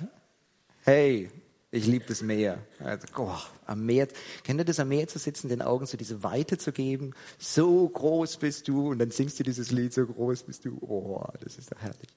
[0.82, 1.30] Hey,
[1.70, 2.58] ich liebe das Meer.
[2.78, 4.08] Also, oh, am Meer.
[4.44, 7.12] Kennt ihr das am Meer zu sitzen, den Augen so diese Weite zu geben?
[7.38, 10.78] So groß bist du und dann singst du dieses Lied, so groß bist du.
[10.80, 12.08] Oh, das ist doch herrlich.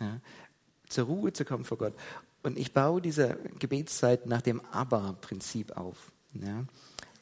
[0.00, 0.20] Ja.
[0.88, 1.94] Zur Ruhe zu kommen vor Gott.
[2.42, 6.12] Und ich baue diese Gebetszeit nach dem ABBA-Prinzip auf.
[6.34, 6.64] Ja.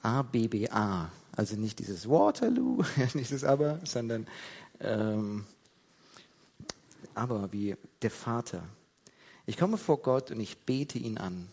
[0.03, 1.11] A, B, B, A.
[1.37, 2.83] Also nicht dieses Waterloo,
[3.15, 4.27] nicht das Aber, sondern
[4.81, 5.45] ähm,
[7.15, 8.63] aber wie der Vater.
[9.47, 11.49] Ich komme vor Gott und ich bete ihn an.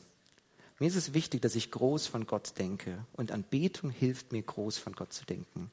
[0.80, 4.78] Mir ist es wichtig, dass ich groß von Gott denke und Anbetung hilft mir, groß
[4.78, 5.72] von Gott zu denken.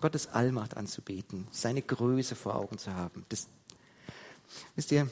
[0.00, 3.24] Gottes Allmacht anzubeten, seine Größe vor Augen zu haben.
[3.28, 3.48] Das,
[4.74, 5.08] wisst ihr,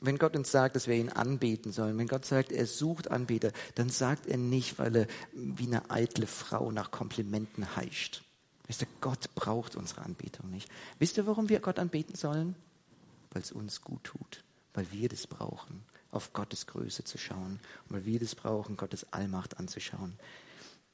[0.00, 3.52] wenn Gott uns sagt, dass wir ihn anbeten sollen, wenn Gott sagt, er sucht Anbeter,
[3.74, 8.22] dann sagt er nicht, weil er wie eine eitle Frau nach Komplimenten heischt.
[8.66, 10.70] Wisst ihr, Gott braucht unsere Anbetung nicht.
[10.98, 12.56] Wisst ihr, warum wir Gott anbeten sollen?
[13.30, 17.96] Weil es uns gut tut, weil wir das brauchen, auf Gottes Größe zu schauen und
[17.96, 20.18] weil wir das brauchen, Gottes Allmacht anzuschauen.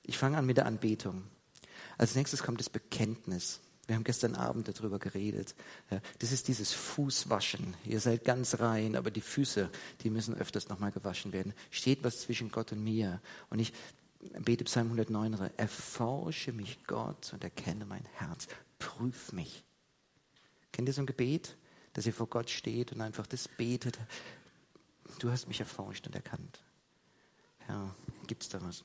[0.03, 1.25] Ich fange an mit der Anbetung.
[1.97, 3.61] Als nächstes kommt das Bekenntnis.
[3.91, 5.57] Wir haben gestern Abend darüber geredet.
[6.21, 7.75] Das ist dieses Fußwaschen.
[7.85, 9.69] Ihr seid ganz rein, aber die Füße,
[10.05, 11.55] die müssen öfters nochmal gewaschen werden.
[11.73, 13.21] Steht was zwischen Gott und mir.
[13.49, 13.73] Und ich
[14.39, 18.47] bete Psalm 109, erforsche mich Gott und erkenne mein Herz.
[18.79, 19.65] Prüf mich.
[20.71, 21.57] Kennt ihr so ein Gebet,
[21.95, 23.99] dass ihr vor Gott steht und einfach das betet?
[25.19, 26.63] Du hast mich erforscht und erkannt.
[27.67, 27.93] Herr,
[28.29, 28.85] gibt's da was?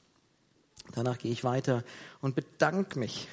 [0.93, 1.83] Danach gehe ich weiter
[2.21, 3.27] und bedanke mich.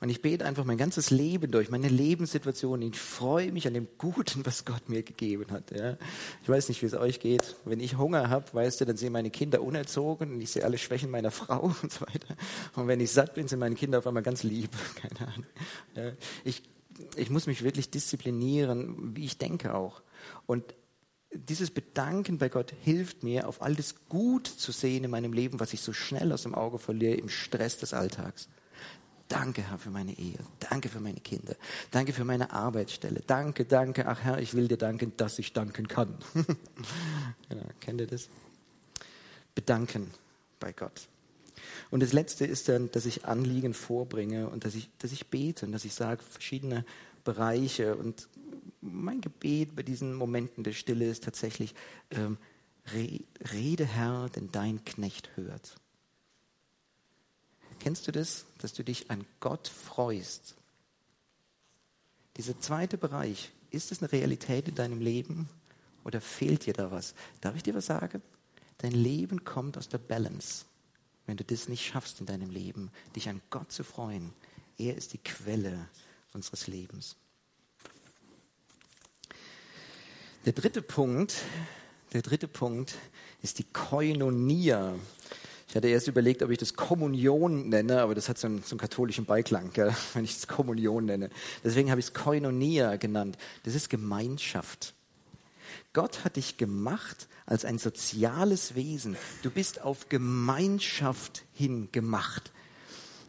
[0.00, 2.82] Und ich bete einfach mein ganzes Leben durch, meine Lebenssituation.
[2.82, 5.72] Ich freue mich an dem Guten, was Gott mir gegeben hat.
[5.72, 5.96] Ja.
[6.42, 7.56] Ich weiß nicht, wie es euch geht.
[7.64, 10.78] Wenn ich Hunger habe, weißt du, dann sind meine Kinder unerzogen und ich sehe alle
[10.78, 12.36] Schwächen meiner Frau und so weiter.
[12.76, 14.70] Und wenn ich satt bin, sind meine Kinder auf einmal ganz lieb.
[14.94, 15.46] Keine Ahnung.
[15.96, 16.12] Ja.
[16.44, 16.62] Ich,
[17.16, 20.02] ich muss mich wirklich disziplinieren, wie ich denke auch.
[20.46, 20.62] Und
[21.32, 25.60] dieses Bedanken bei Gott hilft mir, auf all das Gut zu sehen in meinem Leben,
[25.60, 28.48] was ich so schnell aus dem Auge verliere im Stress des Alltags.
[29.28, 30.38] Danke, Herr, für meine Ehe.
[30.58, 31.54] Danke für meine Kinder.
[31.90, 33.22] Danke für meine Arbeitsstelle.
[33.26, 34.06] Danke, danke.
[34.06, 36.16] Ach Herr, ich will dir danken, dass ich danken kann.
[37.48, 38.30] genau, kennt ihr das?
[39.54, 40.10] Bedanken
[40.58, 41.08] bei Gott.
[41.90, 45.66] Und das Letzte ist dann, dass ich Anliegen vorbringe und dass ich, dass ich bete
[45.66, 46.84] und dass ich sage, verschiedene
[47.24, 48.28] Bereiche und
[48.80, 51.74] mein Gebet bei diesen Momenten der Stille ist tatsächlich,
[52.10, 52.38] ähm,
[53.52, 55.76] rede Herr, denn dein Knecht hört.
[57.80, 60.56] Kennst du das, dass du dich an Gott freust?
[62.36, 65.48] Dieser zweite Bereich, ist es eine Realität in deinem Leben
[66.04, 67.14] oder fehlt dir da was?
[67.40, 68.22] Darf ich dir was sagen?
[68.78, 70.64] Dein Leben kommt aus der Balance.
[71.26, 74.32] Wenn du das nicht schaffst in deinem Leben, dich an Gott zu freuen,
[74.78, 75.88] er ist die Quelle
[76.32, 77.16] unseres Lebens.
[80.44, 81.34] Der dritte Punkt,
[82.12, 82.94] der dritte Punkt
[83.42, 84.94] ist die Koinonia.
[85.68, 88.70] Ich hatte erst überlegt, ob ich das Kommunion nenne, aber das hat so einen, so
[88.72, 89.94] einen katholischen Beiklang, gell?
[90.14, 91.28] wenn ich es Kommunion nenne.
[91.62, 93.36] Deswegen habe ich es Koinonia genannt.
[93.64, 94.94] Das ist Gemeinschaft.
[95.92, 99.16] Gott hat dich gemacht als ein soziales Wesen.
[99.42, 102.50] Du bist auf Gemeinschaft hin gemacht.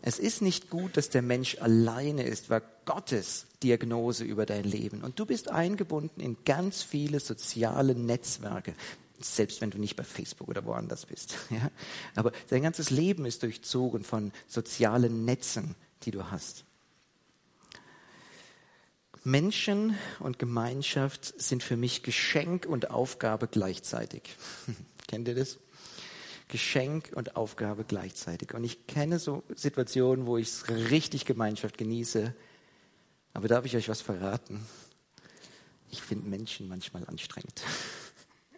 [0.02, 5.04] Es ist nicht gut, dass der Mensch alleine ist, war Gottes Diagnose über dein Leben.
[5.04, 8.76] Und du bist eingebunden in ganz viele soziale Netzwerke
[9.20, 11.38] selbst wenn du nicht bei Facebook oder woanders bist.
[11.50, 11.72] Ja?
[12.16, 16.64] Aber dein ganzes Leben ist durchzogen von sozialen Netzen, die du hast.
[19.24, 24.24] Menschen und Gemeinschaft sind für mich Geschenk und Aufgabe gleichzeitig.
[25.08, 25.58] Kennt ihr das?
[26.48, 28.54] Geschenk und Aufgabe gleichzeitig.
[28.54, 32.34] Und ich kenne so Situationen, wo ich richtig Gemeinschaft genieße.
[33.34, 34.66] Aber darf ich euch was verraten?
[35.92, 37.62] Ich finde Menschen manchmal anstrengend.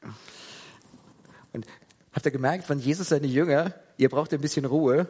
[1.53, 1.65] Und
[2.13, 5.07] habt ihr gemerkt, von Jesus seine Jünger, ihr braucht ein bisschen Ruhe,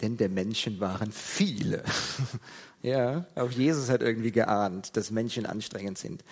[0.00, 1.84] denn der Menschen waren viele.
[2.82, 6.24] ja, auch Jesus hat irgendwie geahnt, dass Menschen anstrengend sind.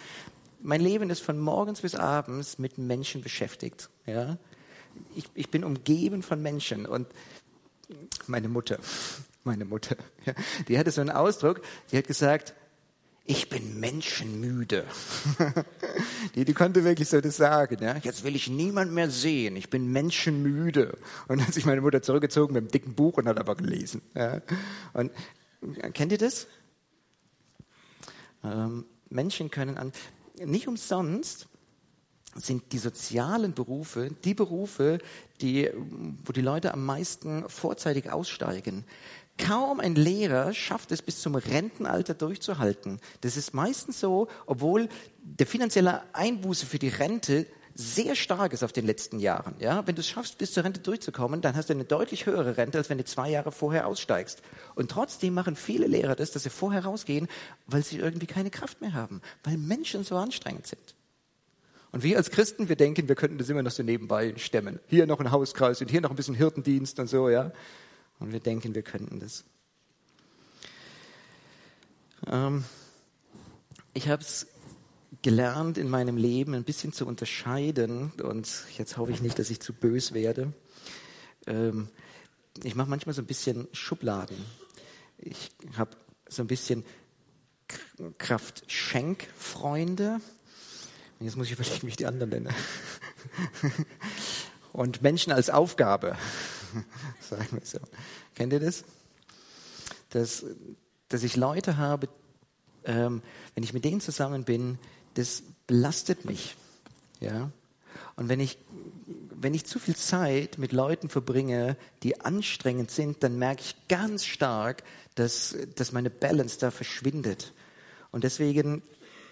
[0.63, 3.89] Mein Leben ist von morgens bis abends mit Menschen beschäftigt.
[4.07, 4.37] Ja,
[5.15, 7.07] ich, ich bin umgeben von Menschen und
[8.27, 8.79] meine Mutter,
[9.45, 9.97] meine Mutter,
[10.27, 10.35] ja,
[10.69, 12.55] die hatte so einen Ausdruck, die hat gesagt,
[13.31, 14.85] ich bin menschenmüde.
[16.35, 17.81] die, die konnte wirklich so das sagen.
[17.81, 17.97] Ja?
[17.99, 19.55] Jetzt will ich niemand mehr sehen.
[19.55, 20.99] Ich bin menschenmüde.
[21.29, 24.03] Und dann hat sich meine Mutter zurückgezogen mit einem dicken Buch und hat aber gelesen.
[24.17, 24.43] Ja?
[24.95, 25.13] Und
[25.93, 26.49] kennt ihr das?
[28.43, 29.93] Ähm, Menschen können an,
[30.45, 31.47] nicht umsonst
[32.35, 34.99] sind die sozialen Berufe die Berufe,
[35.41, 35.71] die,
[36.25, 38.85] wo die Leute am meisten vorzeitig aussteigen.
[39.41, 43.01] Kaum ein Lehrer schafft es bis zum Rentenalter durchzuhalten.
[43.23, 44.89] Das ist meistens so, obwohl
[45.23, 49.55] der finanzielle Einbuße für die Rente sehr stark ist auf den letzten Jahren.
[49.59, 52.57] Ja, wenn du es schaffst, bis zur Rente durchzukommen, dann hast du eine deutlich höhere
[52.57, 54.43] Rente, als wenn du zwei Jahre vorher aussteigst.
[54.75, 57.29] Und trotzdem machen viele Lehrer das, dass sie vorher rausgehen,
[57.67, 60.95] weil sie irgendwie keine Kraft mehr haben, weil Menschen so anstrengend sind.
[61.93, 64.79] Und wir als Christen, wir denken, wir könnten das immer noch so nebenbei stemmen.
[64.89, 67.53] Hier noch ein Hauskreis und hier noch ein bisschen Hirtendienst und so, ja.
[68.21, 69.45] Und wir denken, wir könnten das.
[72.27, 72.65] Ähm,
[73.95, 74.47] ich habe es
[75.23, 79.61] gelernt in meinem Leben ein bisschen zu unterscheiden und jetzt hoffe ich nicht, dass ich
[79.61, 80.53] zu bös werde.
[81.47, 81.89] Ähm,
[82.63, 84.37] ich mache manchmal so ein bisschen Schubladen.
[85.19, 85.91] Ich habe
[86.29, 86.85] so ein bisschen
[88.19, 90.21] Kraft-Schenk-Freunde.
[91.21, 92.55] Jetzt muss ich überlegen, wie ich die anderen nenne.
[94.73, 96.17] Und Menschen als Aufgabe.
[97.21, 97.79] sagen wir so.
[98.35, 98.85] Kennt ihr das?
[100.11, 100.45] Das
[101.11, 102.09] dass ich Leute habe,
[102.85, 103.21] ähm,
[103.55, 104.79] wenn ich mit denen zusammen bin,
[105.15, 106.57] das belastet mich.
[107.21, 107.51] Ja?
[108.17, 108.59] Und wenn ich,
[109.35, 114.25] wenn ich zu viel Zeit mit Leuten verbringe, die anstrengend sind, dann merke ich ganz
[114.25, 114.85] stark,
[115.17, 117.53] dass, dass meine Balance da verschwindet.
[118.13, 118.83] Und deswegen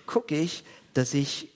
[0.06, 0.64] gucke ich,
[0.94, 1.48] dass ich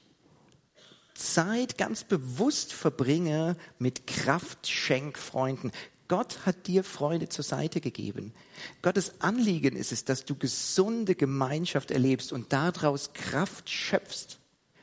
[1.23, 5.73] Zeit ganz bewusst verbringe mit Kraftschenkfreunden.
[6.09, 8.35] Gott hat dir Freunde zur Seite gegeben.
[8.83, 14.39] Gottes Anliegen ist es, dass du gesunde Gemeinschaft erlebst und daraus Kraft schöpfst.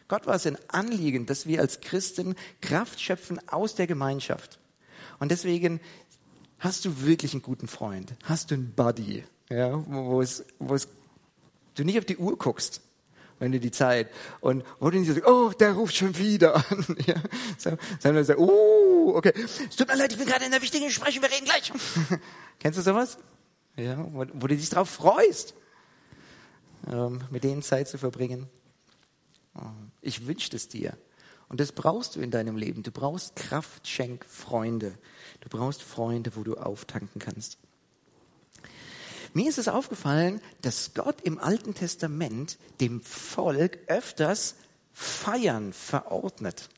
[0.07, 4.59] Gott war es ein Anliegen, dass wir als Christen Kraft schöpfen aus der Gemeinschaft.
[5.19, 5.79] Und deswegen
[6.57, 10.87] hast du wirklich einen guten Freund, hast du einen Buddy, ja, wo es, wo es,
[11.75, 12.81] du nicht auf die Uhr guckst,
[13.39, 14.09] wenn du die Zeit
[14.41, 17.15] und du nicht sagst, oh, der ruft schon wieder an, ja,
[17.97, 21.21] sondern sagst, oh, okay, es tut mir leid, ich bin gerade in einer wichtigen Gespräch,
[21.21, 21.71] wir reden gleich.
[22.59, 23.17] Kennst du sowas?
[23.75, 25.55] Ja, wo, wo du dich drauf freust,
[26.91, 28.47] ähm, mit denen Zeit zu verbringen.
[30.01, 30.97] Ich wünsche es dir.
[31.49, 32.83] Und das brauchst du in deinem Leben.
[32.83, 34.93] Du brauchst Kraftschenkfreunde.
[35.41, 37.57] Du brauchst Freunde, wo du auftanken kannst.
[39.33, 44.55] Mir ist es aufgefallen, dass Gott im Alten Testament dem Volk öfters
[44.93, 46.69] Feiern verordnet.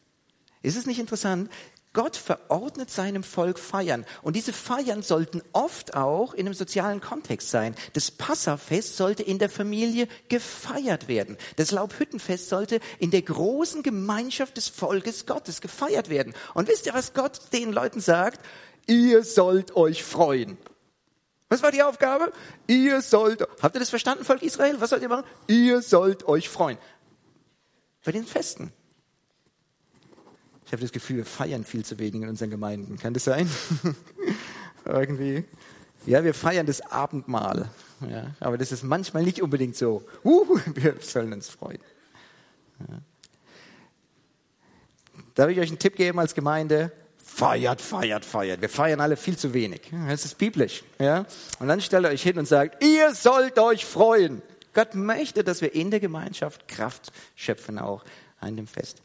[0.61, 1.49] Ist es nicht interessant?
[1.93, 4.05] Gott verordnet seinem Volk Feiern.
[4.21, 7.75] Und diese Feiern sollten oft auch in einem sozialen Kontext sein.
[7.93, 11.37] Das Passafest sollte in der Familie gefeiert werden.
[11.57, 16.33] Das Laubhüttenfest sollte in der großen Gemeinschaft des Volkes Gottes gefeiert werden.
[16.53, 18.39] Und wisst ihr, was Gott den Leuten sagt?
[18.87, 20.57] Ihr sollt euch freuen.
[21.51, 22.31] Was war die Aufgabe?
[22.65, 24.79] Ihr sollt, habt ihr das verstanden, Volk Israel?
[24.79, 25.25] Was sollt ihr machen?
[25.47, 26.77] Ihr sollt euch freuen.
[28.05, 28.71] Bei den Festen.
[30.65, 32.97] Ich habe das Gefühl, wir feiern viel zu wenig in unseren Gemeinden.
[32.97, 33.49] Kann das sein?
[34.85, 35.43] Irgendwie.
[36.05, 37.69] Ja, wir feiern das Abendmahl.
[38.09, 40.05] Ja, aber das ist manchmal nicht unbedingt so.
[40.23, 41.79] Uh, wir sollen uns freuen.
[42.79, 42.99] Ja.
[45.35, 46.93] Darf ich euch einen Tipp geben als Gemeinde?
[47.41, 48.61] Feiert, feiert, feiert.
[48.61, 49.81] Wir feiern alle viel zu wenig.
[50.07, 50.83] Das ist biblisch.
[50.99, 51.25] Ja?
[51.57, 54.43] Und dann stellt ihr euch hin und sagt, ihr sollt euch freuen.
[54.75, 58.03] Gott möchte, dass wir in der Gemeinschaft Kraft schöpfen, auch
[58.39, 59.01] an dem Fest.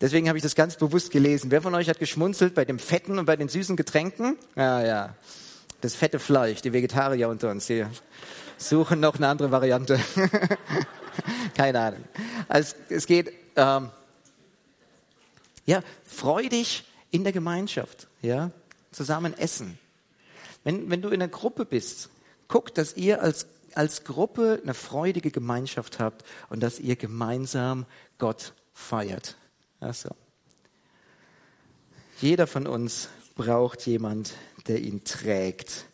[0.00, 1.50] Deswegen habe ich das ganz bewusst gelesen.
[1.50, 4.36] Wer von euch hat geschmunzelt bei dem fetten und bei den süßen Getränken?
[4.54, 5.16] Ja, ja.
[5.80, 7.90] Das fette Fleisch, die Vegetarier unter uns hier
[8.56, 9.98] suchen noch eine andere Variante.
[11.56, 12.04] Keine Ahnung.
[12.46, 13.88] Also es geht, ähm,
[15.66, 18.50] ja, freu dich in der Gemeinschaft, ja,
[18.92, 19.78] zusammen essen.
[20.64, 22.10] Wenn, wenn du in einer Gruppe bist,
[22.48, 27.86] guck, dass ihr als, als Gruppe eine freudige Gemeinschaft habt und dass ihr gemeinsam
[28.18, 29.36] Gott feiert.
[29.80, 30.10] Also,
[32.20, 34.34] jeder von uns braucht jemand,
[34.66, 35.86] der ihn trägt.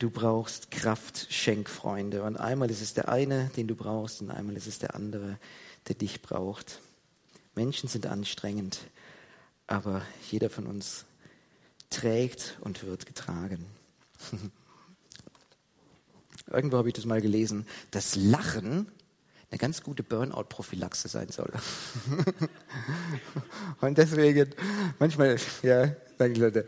[0.00, 2.22] Du brauchst Kraftschenkfreunde.
[2.24, 5.38] Und einmal ist es der eine, den du brauchst, und einmal ist es der andere,
[5.86, 6.80] der dich braucht.
[7.54, 8.80] Menschen sind anstrengend,
[9.70, 11.06] aber jeder von uns
[11.90, 13.64] trägt und wird getragen.
[16.50, 17.66] Irgendwo habe ich das mal gelesen.
[17.92, 18.90] Das Lachen
[19.50, 21.52] eine ganz gute Burnout-Prophylaxe sein soll.
[23.80, 24.50] und deswegen,
[24.98, 26.66] manchmal, ja, sagen die Leute,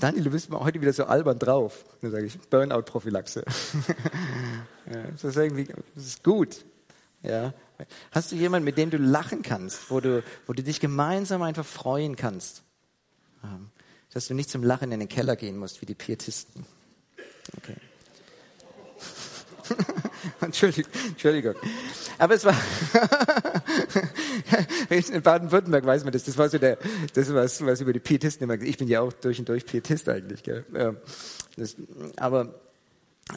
[0.00, 1.84] Daniel, du bist heute wieder so albern drauf.
[2.00, 3.44] Dann sage ich, Burnout-Prophylaxe.
[4.92, 6.64] ja, das ist irgendwie, das ist gut.
[7.22, 7.52] Ja.
[8.10, 11.66] Hast du jemanden, mit dem du lachen kannst, wo du, wo du dich gemeinsam einfach
[11.66, 12.62] freuen kannst?
[13.44, 13.70] Ähm,
[14.12, 16.64] dass du nicht zum Lachen in den Keller gehen musst, wie die Pietisten.
[17.58, 17.76] Okay.
[20.40, 21.54] Entschuldigung, Entschuldigung.
[22.18, 22.54] Aber es war,
[24.90, 26.78] in Baden-Württemberg weiß man das, das war so der,
[27.12, 30.08] das was, was über die Pietisten immer, ich bin ja auch durch und durch Pietist
[30.08, 30.64] eigentlich, gell.
[31.56, 31.76] Das,
[32.16, 32.54] aber,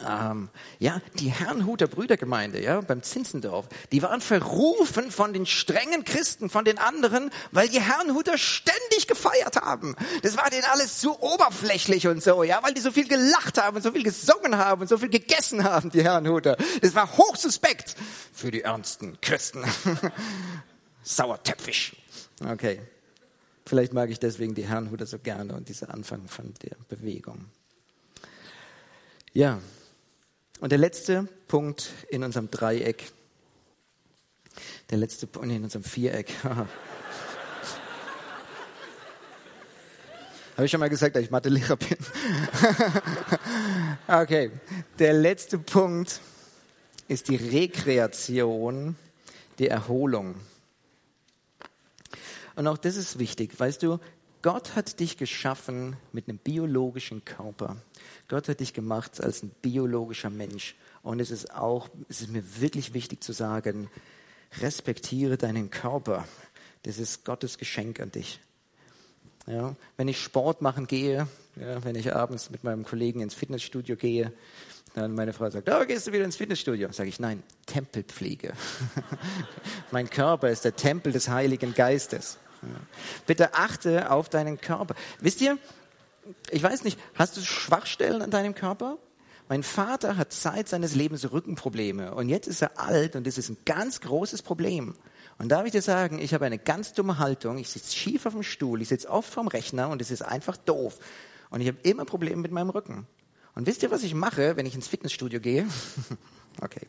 [0.08, 6.48] ähm, ja, die Herrnhuter Brüdergemeinde, ja, beim Zinzendorf, die waren verrufen von den strengen Christen,
[6.48, 9.96] von den anderen, weil die Herrnhuter ständig gefeiert haben.
[10.22, 13.76] Das war denen alles zu oberflächlich und so, ja, weil die so viel gelacht haben
[13.76, 16.56] und so viel gesungen haben und so viel gegessen haben, die Herrnhuter.
[16.82, 17.96] Das war hochsuspekt
[18.32, 19.64] für die ernsten Christen.
[21.02, 21.96] Sauertöpfisch.
[22.48, 22.80] Okay.
[23.66, 27.46] Vielleicht mag ich deswegen die Herrnhuter so gerne und dieser Anfang von der Bewegung.
[29.32, 29.60] Ja,
[30.60, 33.10] und der letzte Punkt in unserem Dreieck,
[34.90, 36.32] der letzte Punkt in unserem Viereck.
[40.56, 41.96] Habe ich schon mal gesagt, dass ich Mathelehrer bin?
[44.06, 44.50] okay,
[44.98, 46.20] der letzte Punkt
[47.08, 48.96] ist die Rekreation,
[49.58, 50.34] die Erholung.
[52.56, 53.58] Und auch das ist wichtig.
[53.58, 53.98] Weißt du,
[54.42, 57.76] Gott hat dich geschaffen mit einem biologischen Körper.
[58.30, 60.76] Gott hat dich gemacht als ein biologischer Mensch.
[61.02, 63.90] Und es ist auch, es ist mir wirklich wichtig zu sagen,
[64.60, 66.28] respektiere deinen Körper.
[66.84, 68.40] Das ist Gottes Geschenk an dich.
[69.48, 71.26] Ja, wenn ich Sport machen gehe,
[71.56, 74.32] ja, wenn ich abends mit meinem Kollegen ins Fitnessstudio gehe,
[74.94, 76.92] dann meine Frau sagt, oh, gehst du wieder ins Fitnessstudio?
[76.92, 78.52] Sage ich, nein, Tempelpflege.
[79.90, 82.38] mein Körper ist der Tempel des Heiligen Geistes.
[82.62, 82.68] Ja.
[83.26, 84.94] Bitte achte auf deinen Körper.
[85.18, 85.58] Wisst ihr,
[86.50, 88.98] ich weiß nicht, hast du Schwachstellen an deinem Körper?
[89.48, 93.48] Mein Vater hat Zeit seines Lebens Rückenprobleme und jetzt ist er alt und das ist
[93.48, 94.94] ein ganz großes Problem.
[95.38, 97.58] Und darf ich dir sagen, ich habe eine ganz dumme Haltung.
[97.58, 100.56] Ich sitze schief auf dem Stuhl, ich sitze oft vorm Rechner und es ist einfach
[100.56, 100.98] doof.
[101.48, 103.06] Und ich habe immer Probleme mit meinem Rücken.
[103.54, 105.66] Und wisst ihr, was ich mache, wenn ich ins Fitnessstudio gehe?
[106.60, 106.86] okay.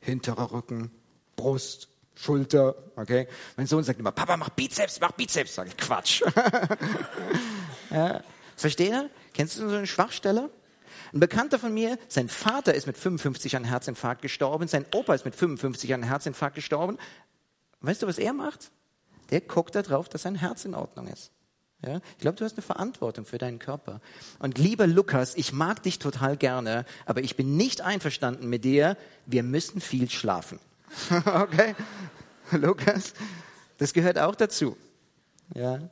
[0.00, 0.90] Hinterer Rücken,
[1.36, 3.28] Brust, Schulter, okay.
[3.56, 5.54] Mein Sohn sagt immer, Papa, mach Bizeps, mach Bizeps.
[5.54, 6.22] Sag ich, Quatsch.
[7.90, 8.22] ja.
[8.56, 9.10] Versteht ihr?
[9.32, 10.50] Kennst du so eine Schwachstelle?
[11.12, 15.24] Ein Bekannter von mir, sein Vater ist mit 55 an Herzinfarkt gestorben, sein Opa ist
[15.24, 16.98] mit 55 an Herzinfarkt gestorben.
[17.80, 18.70] Weißt du, was er macht?
[19.30, 21.30] Der guckt darauf, dass sein Herz in Ordnung ist.
[21.84, 22.00] Ja?
[22.12, 24.00] Ich glaube, du hast eine Verantwortung für deinen Körper.
[24.38, 28.96] Und lieber Lukas, ich mag dich total gerne, aber ich bin nicht einverstanden mit dir.
[29.26, 30.58] Wir müssen viel schlafen.
[31.10, 31.74] okay?
[32.50, 33.14] Lukas,
[33.78, 34.76] das gehört auch dazu.
[35.54, 35.90] Ja?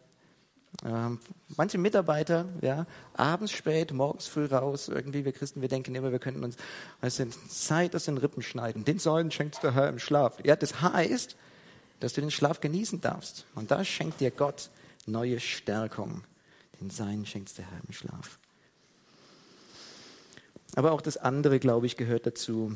[0.84, 1.20] Ähm,
[1.56, 6.18] manche Mitarbeiter, ja, abends spät, morgens früh raus, irgendwie, wir Christen, wir denken immer, wir
[6.18, 6.56] könnten uns,
[7.02, 8.84] weißt du, Zeit aus den Rippen schneiden.
[8.84, 10.38] Den Säulen schenkt der Herr im Schlaf.
[10.44, 11.36] Ja, das heißt,
[12.00, 13.46] dass du den Schlaf genießen darfst.
[13.54, 14.70] Und da schenkt dir Gott
[15.06, 16.24] neue Stärkung.
[16.80, 18.38] Den Sein schenkt der Herr im Schlaf.
[20.74, 22.74] Aber auch das andere, glaube ich, gehört dazu.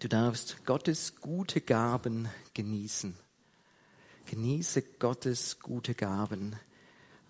[0.00, 3.14] Du darfst Gottes gute Gaben genießen.
[4.26, 6.56] Genieße Gottes gute Gaben.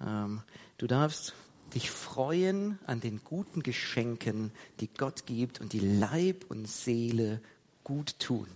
[0.05, 0.43] Ähm,
[0.79, 1.35] du darfst
[1.75, 7.41] dich freuen an den guten Geschenken, die Gott gibt und die Leib und Seele
[7.85, 8.49] gut tun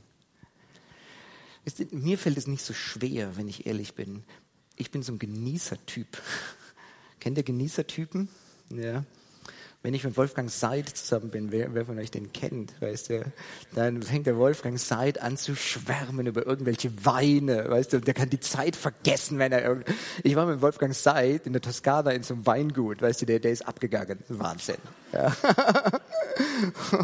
[1.91, 4.23] mir fällt es nicht so schwer, wenn ich ehrlich bin.
[4.77, 6.21] Ich bin so ein Genießertyp.
[7.21, 8.29] Kennt ihr Genießertypen?
[8.71, 9.05] Ja.
[9.85, 13.33] Wenn ich mit Wolfgang Seid zusammen bin, wer, wer von euch den kennt, weißt du,
[13.75, 18.31] dann fängt der Wolfgang Seid an zu schwärmen über irgendwelche Weine, weißt du, der kann
[18.31, 19.83] die Zeit vergessen, wenn er
[20.23, 23.41] Ich war mit Wolfgang Seid in der Toskana in so einem Weingut, weißt du, der,
[23.41, 24.21] der ist abgegangen.
[24.29, 24.79] Wahnsinn.
[25.13, 25.37] Ja.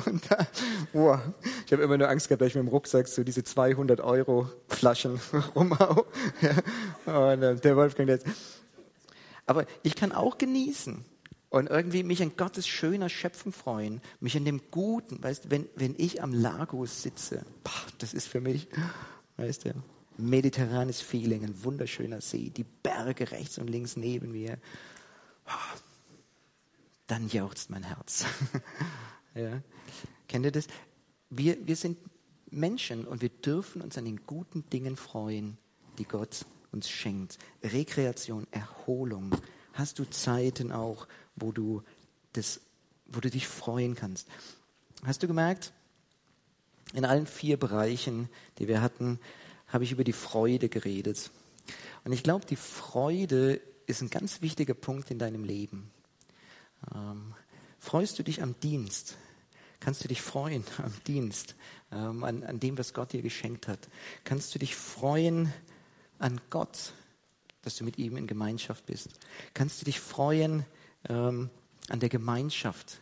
[0.07, 0.47] Und da,
[0.95, 1.35] boah,
[1.67, 4.49] ich habe immer nur Angst gehabt, dass ich mit dem Rucksack so diese 200 Euro
[4.69, 5.21] Flaschen
[5.55, 6.07] rumhau.
[6.41, 7.31] Ja.
[7.31, 8.21] Und äh, der Wolfgang, der
[9.45, 11.05] aber ich kann auch genießen
[11.51, 15.95] und irgendwie mich an Gottes schöner Schöpfung freuen, mich an dem Guten, weißt wenn, wenn
[15.99, 18.69] ich am Lagos sitze, boah, das ist für mich,
[19.37, 19.75] weißt du,
[20.17, 24.59] mediterranes Feeling, ein wunderschöner See, die Berge rechts und links neben mir,
[25.47, 25.79] oh,
[27.07, 28.25] dann jauchzt mein Herz.
[29.35, 29.61] ja.
[30.29, 30.69] Kennt ihr das?
[31.31, 31.99] Wir, wir sind
[32.51, 35.59] Menschen und wir dürfen uns an den guten Dingen freuen,
[35.99, 37.39] die Gott uns schenkt.
[37.63, 39.35] Rekreation, Erholung.
[39.73, 41.09] Hast du Zeiten auch,
[41.41, 41.83] wo du,
[42.33, 42.61] das,
[43.07, 44.29] wo du dich freuen kannst?
[45.05, 45.73] Hast du gemerkt,
[46.93, 48.29] in allen vier Bereichen,
[48.59, 49.19] die wir hatten,
[49.69, 51.31] habe ich über die Freude geredet.
[52.05, 55.91] Und ich glaube, die Freude ist ein ganz wichtiger Punkt in deinem Leben.
[56.95, 57.35] Ähm,
[57.79, 59.17] freust du dich am Dienst?
[59.79, 61.55] Kannst du dich freuen am Dienst,
[61.93, 63.89] ähm, an, an dem, was Gott dir geschenkt hat?
[64.25, 65.53] Kannst du dich freuen
[66.19, 66.93] an Gott,
[67.63, 69.11] dass du mit ihm in Gemeinschaft bist?
[69.55, 70.65] Kannst du dich freuen
[71.09, 71.51] ähm,
[71.89, 73.01] an der Gemeinschaft?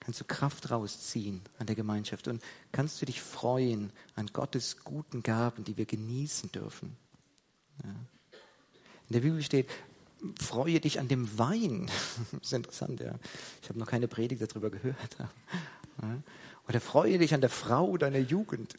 [0.00, 2.28] Kannst du Kraft rausziehen an der Gemeinschaft?
[2.28, 6.96] Und kannst du dich freuen an Gottes guten Gaben, die wir genießen dürfen?
[7.82, 7.90] Ja.
[7.90, 9.68] In der Bibel steht,
[10.40, 11.90] freue dich an dem Wein.
[12.32, 13.14] Das ist interessant, ja.
[13.62, 15.16] Ich habe noch keine Predigt darüber gehört.
[16.68, 18.74] Oder freue dich an der Frau deiner Jugend.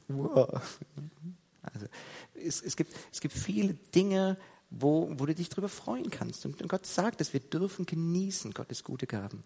[1.61, 1.87] Also,
[2.35, 4.37] es, es, gibt, es gibt viele Dinge,
[4.69, 6.45] wo, wo du dich darüber freuen kannst.
[6.45, 9.43] Und, Gott sagt dass wir dürfen genießen Gottes gute Gaben.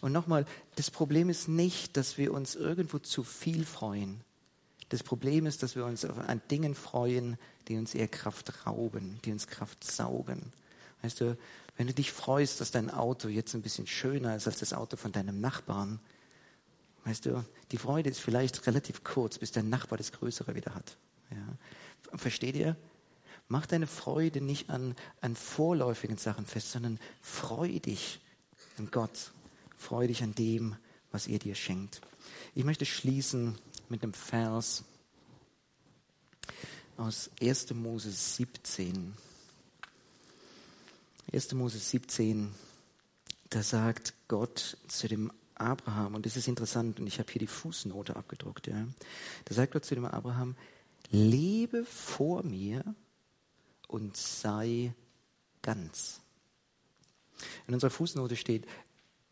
[0.00, 0.46] Und nochmal,
[0.76, 4.22] das Problem ist nicht, dass wir uns irgendwo zu viel freuen.
[4.88, 9.32] Das Problem ist, dass wir uns an Dingen freuen, die uns eher Kraft rauben, die
[9.32, 10.52] uns Kraft saugen.
[11.02, 11.36] Weißt du,
[11.76, 14.96] wenn du dich freust, dass dein Auto jetzt ein bisschen schöner ist als das Auto
[14.96, 16.00] von deinem Nachbarn,
[17.04, 20.96] weißt du, die Freude ist vielleicht relativ kurz, bis dein Nachbar das Größere wieder hat.
[21.30, 22.16] Ja.
[22.16, 22.76] Versteht ihr?
[23.52, 28.18] Mach deine Freude nicht an, an vorläufigen Sachen fest, sondern freu dich
[28.78, 29.32] an Gott.
[29.76, 30.74] Freu dich an dem,
[31.10, 32.00] was er dir schenkt.
[32.54, 33.58] Ich möchte schließen
[33.90, 34.84] mit einem Vers
[36.96, 37.74] aus 1.
[37.74, 39.12] Mose 17.
[41.30, 41.52] 1.
[41.52, 42.54] Mose 17,
[43.50, 47.46] da sagt Gott zu dem Abraham, und das ist interessant, und ich habe hier die
[47.46, 48.88] Fußnote abgedruckt, ja.
[49.44, 50.56] Da sagt Gott zu dem Abraham,
[51.10, 52.82] lebe vor mir
[53.92, 54.94] und sei
[55.60, 56.20] ganz.
[57.66, 58.66] In unserer Fußnote steht,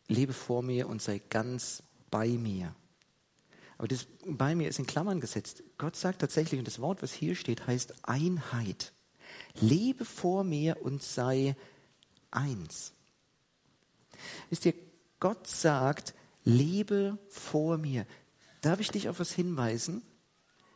[0.06, 2.74] lebe vor mir und sei ganz bei mir.
[3.78, 5.62] Aber das bei mir ist in Klammern gesetzt.
[5.78, 8.92] Gott sagt tatsächlich, und das Wort, was hier steht, heißt Einheit.
[9.54, 11.56] Lebe vor mir und sei
[12.30, 12.92] eins.
[14.50, 14.74] Wisst ihr,
[15.18, 18.06] Gott sagt, lebe vor mir.
[18.60, 20.02] Darf ich dich auf was hinweisen?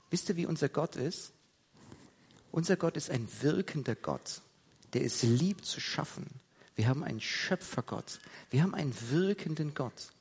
[0.08, 1.33] Wisst ihr, wie unser Gott ist?
[2.54, 4.40] Unser Gott ist ein wirkender Gott,
[4.92, 6.26] der es liebt zu schaffen.
[6.76, 8.20] Wir haben einen Schöpfergott.
[8.48, 10.12] Wir haben einen wirkenden Gott.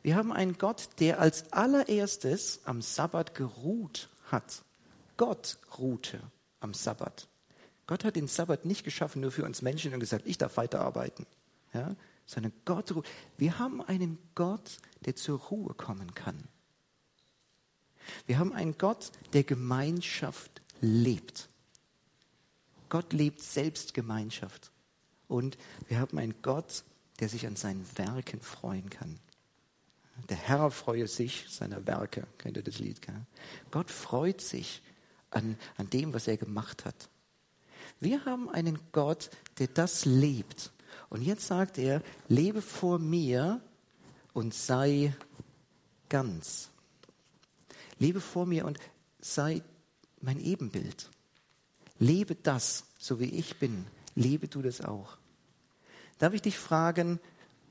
[0.00, 4.62] Wir haben einen Gott, der als allererstes am Sabbat geruht hat.
[5.16, 6.20] Gott ruhte
[6.60, 7.26] am Sabbat.
[7.88, 11.26] Gott hat den Sabbat nicht geschaffen nur für uns Menschen und gesagt, ich darf weiterarbeiten,
[11.74, 11.96] ja?
[12.26, 13.08] sondern Gott ruht.
[13.36, 16.44] Wir haben einen Gott, der zur Ruhe kommen kann.
[18.26, 21.48] Wir haben einen Gott, der Gemeinschaft lebt.
[22.88, 24.70] Gott lebt selbst Gemeinschaft.
[25.26, 25.58] Und
[25.88, 26.84] wir haben einen Gott,
[27.20, 29.18] der sich an seinen Werken freuen kann.
[30.28, 32.26] Der Herr freue sich seiner Werke.
[32.38, 33.02] Kennt ihr das Lied?
[33.02, 33.26] Gell?
[33.70, 34.82] Gott freut sich
[35.30, 37.08] an, an dem, was er gemacht hat.
[38.00, 40.72] Wir haben einen Gott, der das lebt.
[41.08, 43.60] Und jetzt sagt er, lebe vor mir
[44.32, 45.14] und sei
[46.08, 46.70] ganz.
[47.98, 48.78] Lebe vor mir und
[49.20, 49.62] sei
[50.20, 51.10] mein Ebenbild.
[51.98, 53.86] Lebe das, so wie ich bin.
[54.14, 55.18] Lebe du das auch.
[56.18, 57.20] Darf ich dich fragen,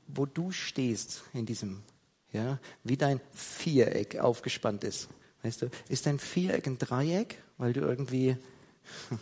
[0.06, 1.82] wo du stehst in diesem,
[2.32, 5.08] ja, wie dein Viereck aufgespannt ist?
[5.42, 8.36] Weißt du, ist dein Viereck ein Dreieck, weil du irgendwie,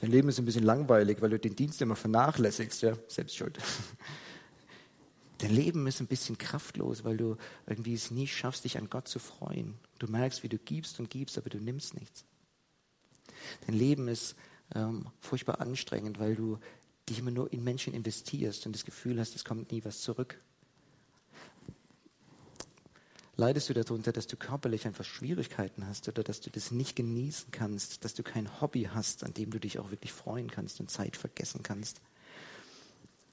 [0.00, 3.58] dein Leben ist ein bisschen langweilig, weil du den Dienst immer vernachlässigst, ja, selbst schuld.
[5.38, 7.36] Dein Leben ist ein bisschen kraftlos, weil du
[7.66, 9.74] irgendwie es nie schaffst, dich an Gott zu freuen.
[9.98, 12.24] Du merkst, wie du gibst und gibst, aber du nimmst nichts.
[13.66, 14.36] Dein Leben ist
[14.74, 16.58] ähm, furchtbar anstrengend, weil du
[17.08, 20.40] dich immer nur in Menschen investierst und das Gefühl hast, es kommt nie was zurück.
[23.36, 27.50] Leidest du darunter, dass du körperlich einfach Schwierigkeiten hast oder dass du das nicht genießen
[27.50, 30.90] kannst, dass du kein Hobby hast, an dem du dich auch wirklich freuen kannst und
[30.90, 32.00] Zeit vergessen kannst?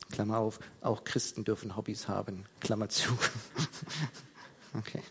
[0.10, 2.45] Klammer auf, auch Christen dürfen Hobbys haben.
[2.62, 3.10] Klammer zu.
[4.74, 5.03] okay.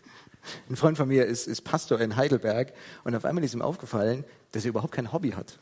[0.69, 4.23] Ein Freund von mir ist, ist Pastor in Heidelberg und auf einmal ist ihm aufgefallen,
[4.51, 5.57] dass er überhaupt kein Hobby hat.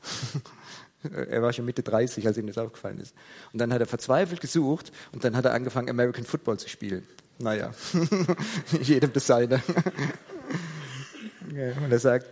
[1.29, 3.15] er war schon Mitte 30, als ihm das aufgefallen ist.
[3.53, 7.07] Und dann hat er verzweifelt gesucht und dann hat er angefangen, American Football zu spielen.
[7.39, 7.71] Naja,
[8.81, 9.61] jedem das seine.
[11.49, 12.27] und er sagt,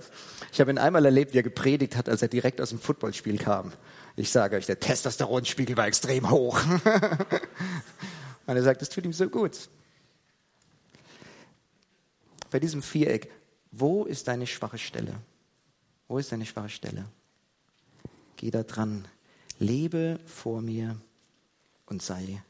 [0.52, 3.38] ich habe ihn einmal erlebt, wie er gepredigt hat, als er direkt aus dem Footballspiel
[3.38, 3.72] kam.
[4.18, 6.60] Ich sage euch, der Testosteronspiegel war extrem hoch.
[8.48, 9.70] und er sagt, es tut ihm so gut
[12.52, 13.32] bei diesem Viereck,
[13.72, 15.16] wo ist deine schwache Stelle?
[16.08, 17.06] Wo ist deine schwache Stelle?
[18.38, 19.08] Geh da dran.
[19.60, 21.00] Lebe vor mir
[21.86, 22.42] und sei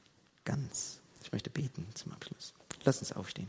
[0.44, 1.00] ganz.
[1.24, 2.54] Ich möchte beten zum Abschluss.
[2.84, 3.48] Lass uns aufstehen.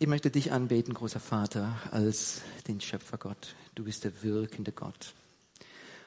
[0.00, 3.56] Ich möchte dich anbeten, großer Vater, als den Schöpfergott.
[3.78, 5.14] Du bist der wirkende Gott.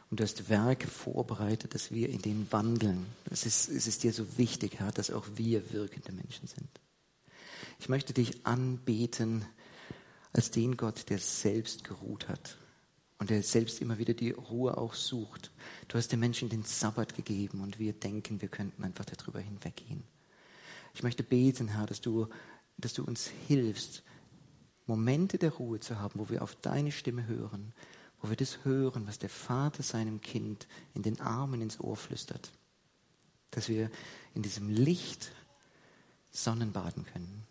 [0.10, 3.06] Und du hast Werke vorbereitet, dass wir in denen wandeln.
[3.30, 6.68] Es ist, es ist dir so wichtig, Herr, dass auch wir wirkende Menschen sind.
[7.80, 9.46] Ich möchte dich anbeten
[10.34, 12.58] als den Gott, der selbst geruht hat
[13.20, 15.50] und der selbst immer wieder die Ruhe auch sucht.
[15.88, 20.04] Du hast den Menschen den Sabbat gegeben und wir denken, wir könnten einfach darüber hinweggehen.
[20.94, 22.28] Ich möchte beten, Herr, dass du
[22.82, 24.04] dass du uns hilfst,
[24.86, 27.74] Momente der Ruhe zu haben, wo wir auf deine Stimme hören,
[28.22, 32.52] wo wir das hören, was der Vater seinem Kind in den Armen ins Ohr flüstert.
[33.52, 33.90] Dass wir
[34.34, 35.32] in diesem Licht
[36.32, 37.46] Sonnenbaden können.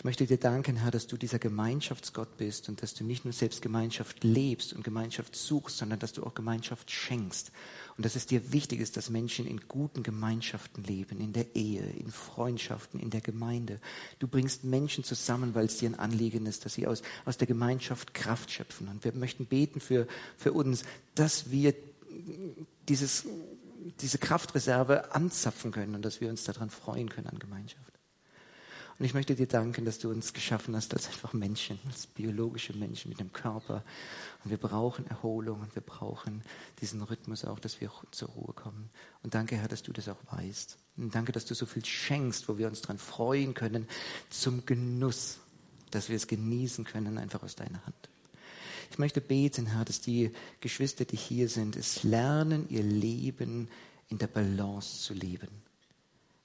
[0.00, 3.34] Ich möchte dir danken, Herr, dass du dieser Gemeinschaftsgott bist und dass du nicht nur
[3.34, 7.52] selbst Gemeinschaft lebst und Gemeinschaft suchst, sondern dass du auch Gemeinschaft schenkst.
[7.98, 11.82] Und dass es dir wichtig ist, dass Menschen in guten Gemeinschaften leben, in der Ehe,
[11.82, 13.78] in Freundschaften, in der Gemeinde.
[14.20, 17.46] Du bringst Menschen zusammen, weil es dir ein Anliegen ist, dass sie aus, aus der
[17.46, 18.88] Gemeinschaft Kraft schöpfen.
[18.88, 20.06] Und wir möchten beten für,
[20.38, 20.82] für uns,
[21.14, 21.74] dass wir
[22.88, 23.26] dieses,
[24.00, 27.89] diese Kraftreserve anzapfen können und dass wir uns daran freuen können an Gemeinschaft.
[29.00, 32.74] Und ich möchte dir danken, dass du uns geschaffen hast als einfach Menschen, als biologische
[32.74, 33.82] Menschen mit einem Körper.
[34.44, 36.42] Und wir brauchen Erholung und wir brauchen
[36.82, 38.90] diesen Rhythmus auch, dass wir zur Ruhe kommen.
[39.22, 40.76] Und danke, Herr, dass du das auch weißt.
[40.98, 43.88] Und danke, dass du so viel schenkst, wo wir uns dran freuen können,
[44.28, 45.38] zum Genuss,
[45.90, 48.10] dass wir es genießen können, einfach aus deiner Hand.
[48.90, 50.30] Ich möchte beten, Herr, dass die
[50.60, 53.70] Geschwister, die hier sind, es lernen, ihr Leben
[54.10, 55.48] in der Balance zu leben.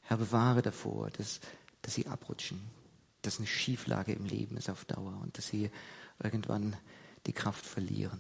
[0.03, 1.41] Herr, bewahre davor, dass
[1.85, 2.59] dass sie abrutschen,
[3.21, 5.69] dass eine Schieflage im Leben ist auf Dauer und dass sie
[6.21, 6.75] irgendwann
[7.27, 8.19] die Kraft verlieren.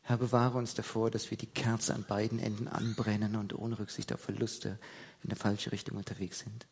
[0.00, 4.10] Herr, bewahre uns davor, dass wir die Kerze an beiden Enden anbrennen und ohne Rücksicht
[4.10, 4.78] auf Verluste
[5.22, 6.66] in der falsche Richtung unterwegs sind.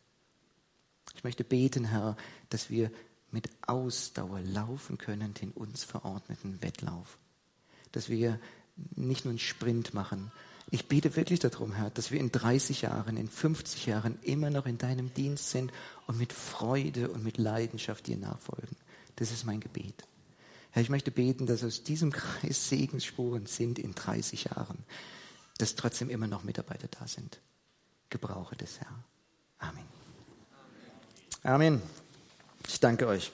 [1.15, 2.17] Ich möchte beten, Herr,
[2.49, 2.91] dass wir
[3.29, 7.19] mit Ausdauer laufen können, den uns verordneten Wettlauf.
[7.91, 8.39] Dass wir
[8.95, 10.31] nicht nur einen Sprint machen,
[10.69, 14.65] ich bete wirklich darum, Herr, dass wir in 30 Jahren, in 50 Jahren immer noch
[14.65, 15.71] in deinem Dienst sind
[16.07, 18.75] und mit Freude und mit Leidenschaft dir nachfolgen.
[19.15, 20.03] Das ist mein Gebet.
[20.71, 24.83] Herr, ich möchte beten, dass aus diesem Kreis Segensspuren sind in 30 Jahren,
[25.57, 27.39] dass trotzdem immer noch Mitarbeiter da sind.
[28.09, 29.03] Gebrauche das, Herr.
[29.59, 29.85] Amen.
[31.43, 31.81] Amen.
[32.67, 33.31] Ich danke euch.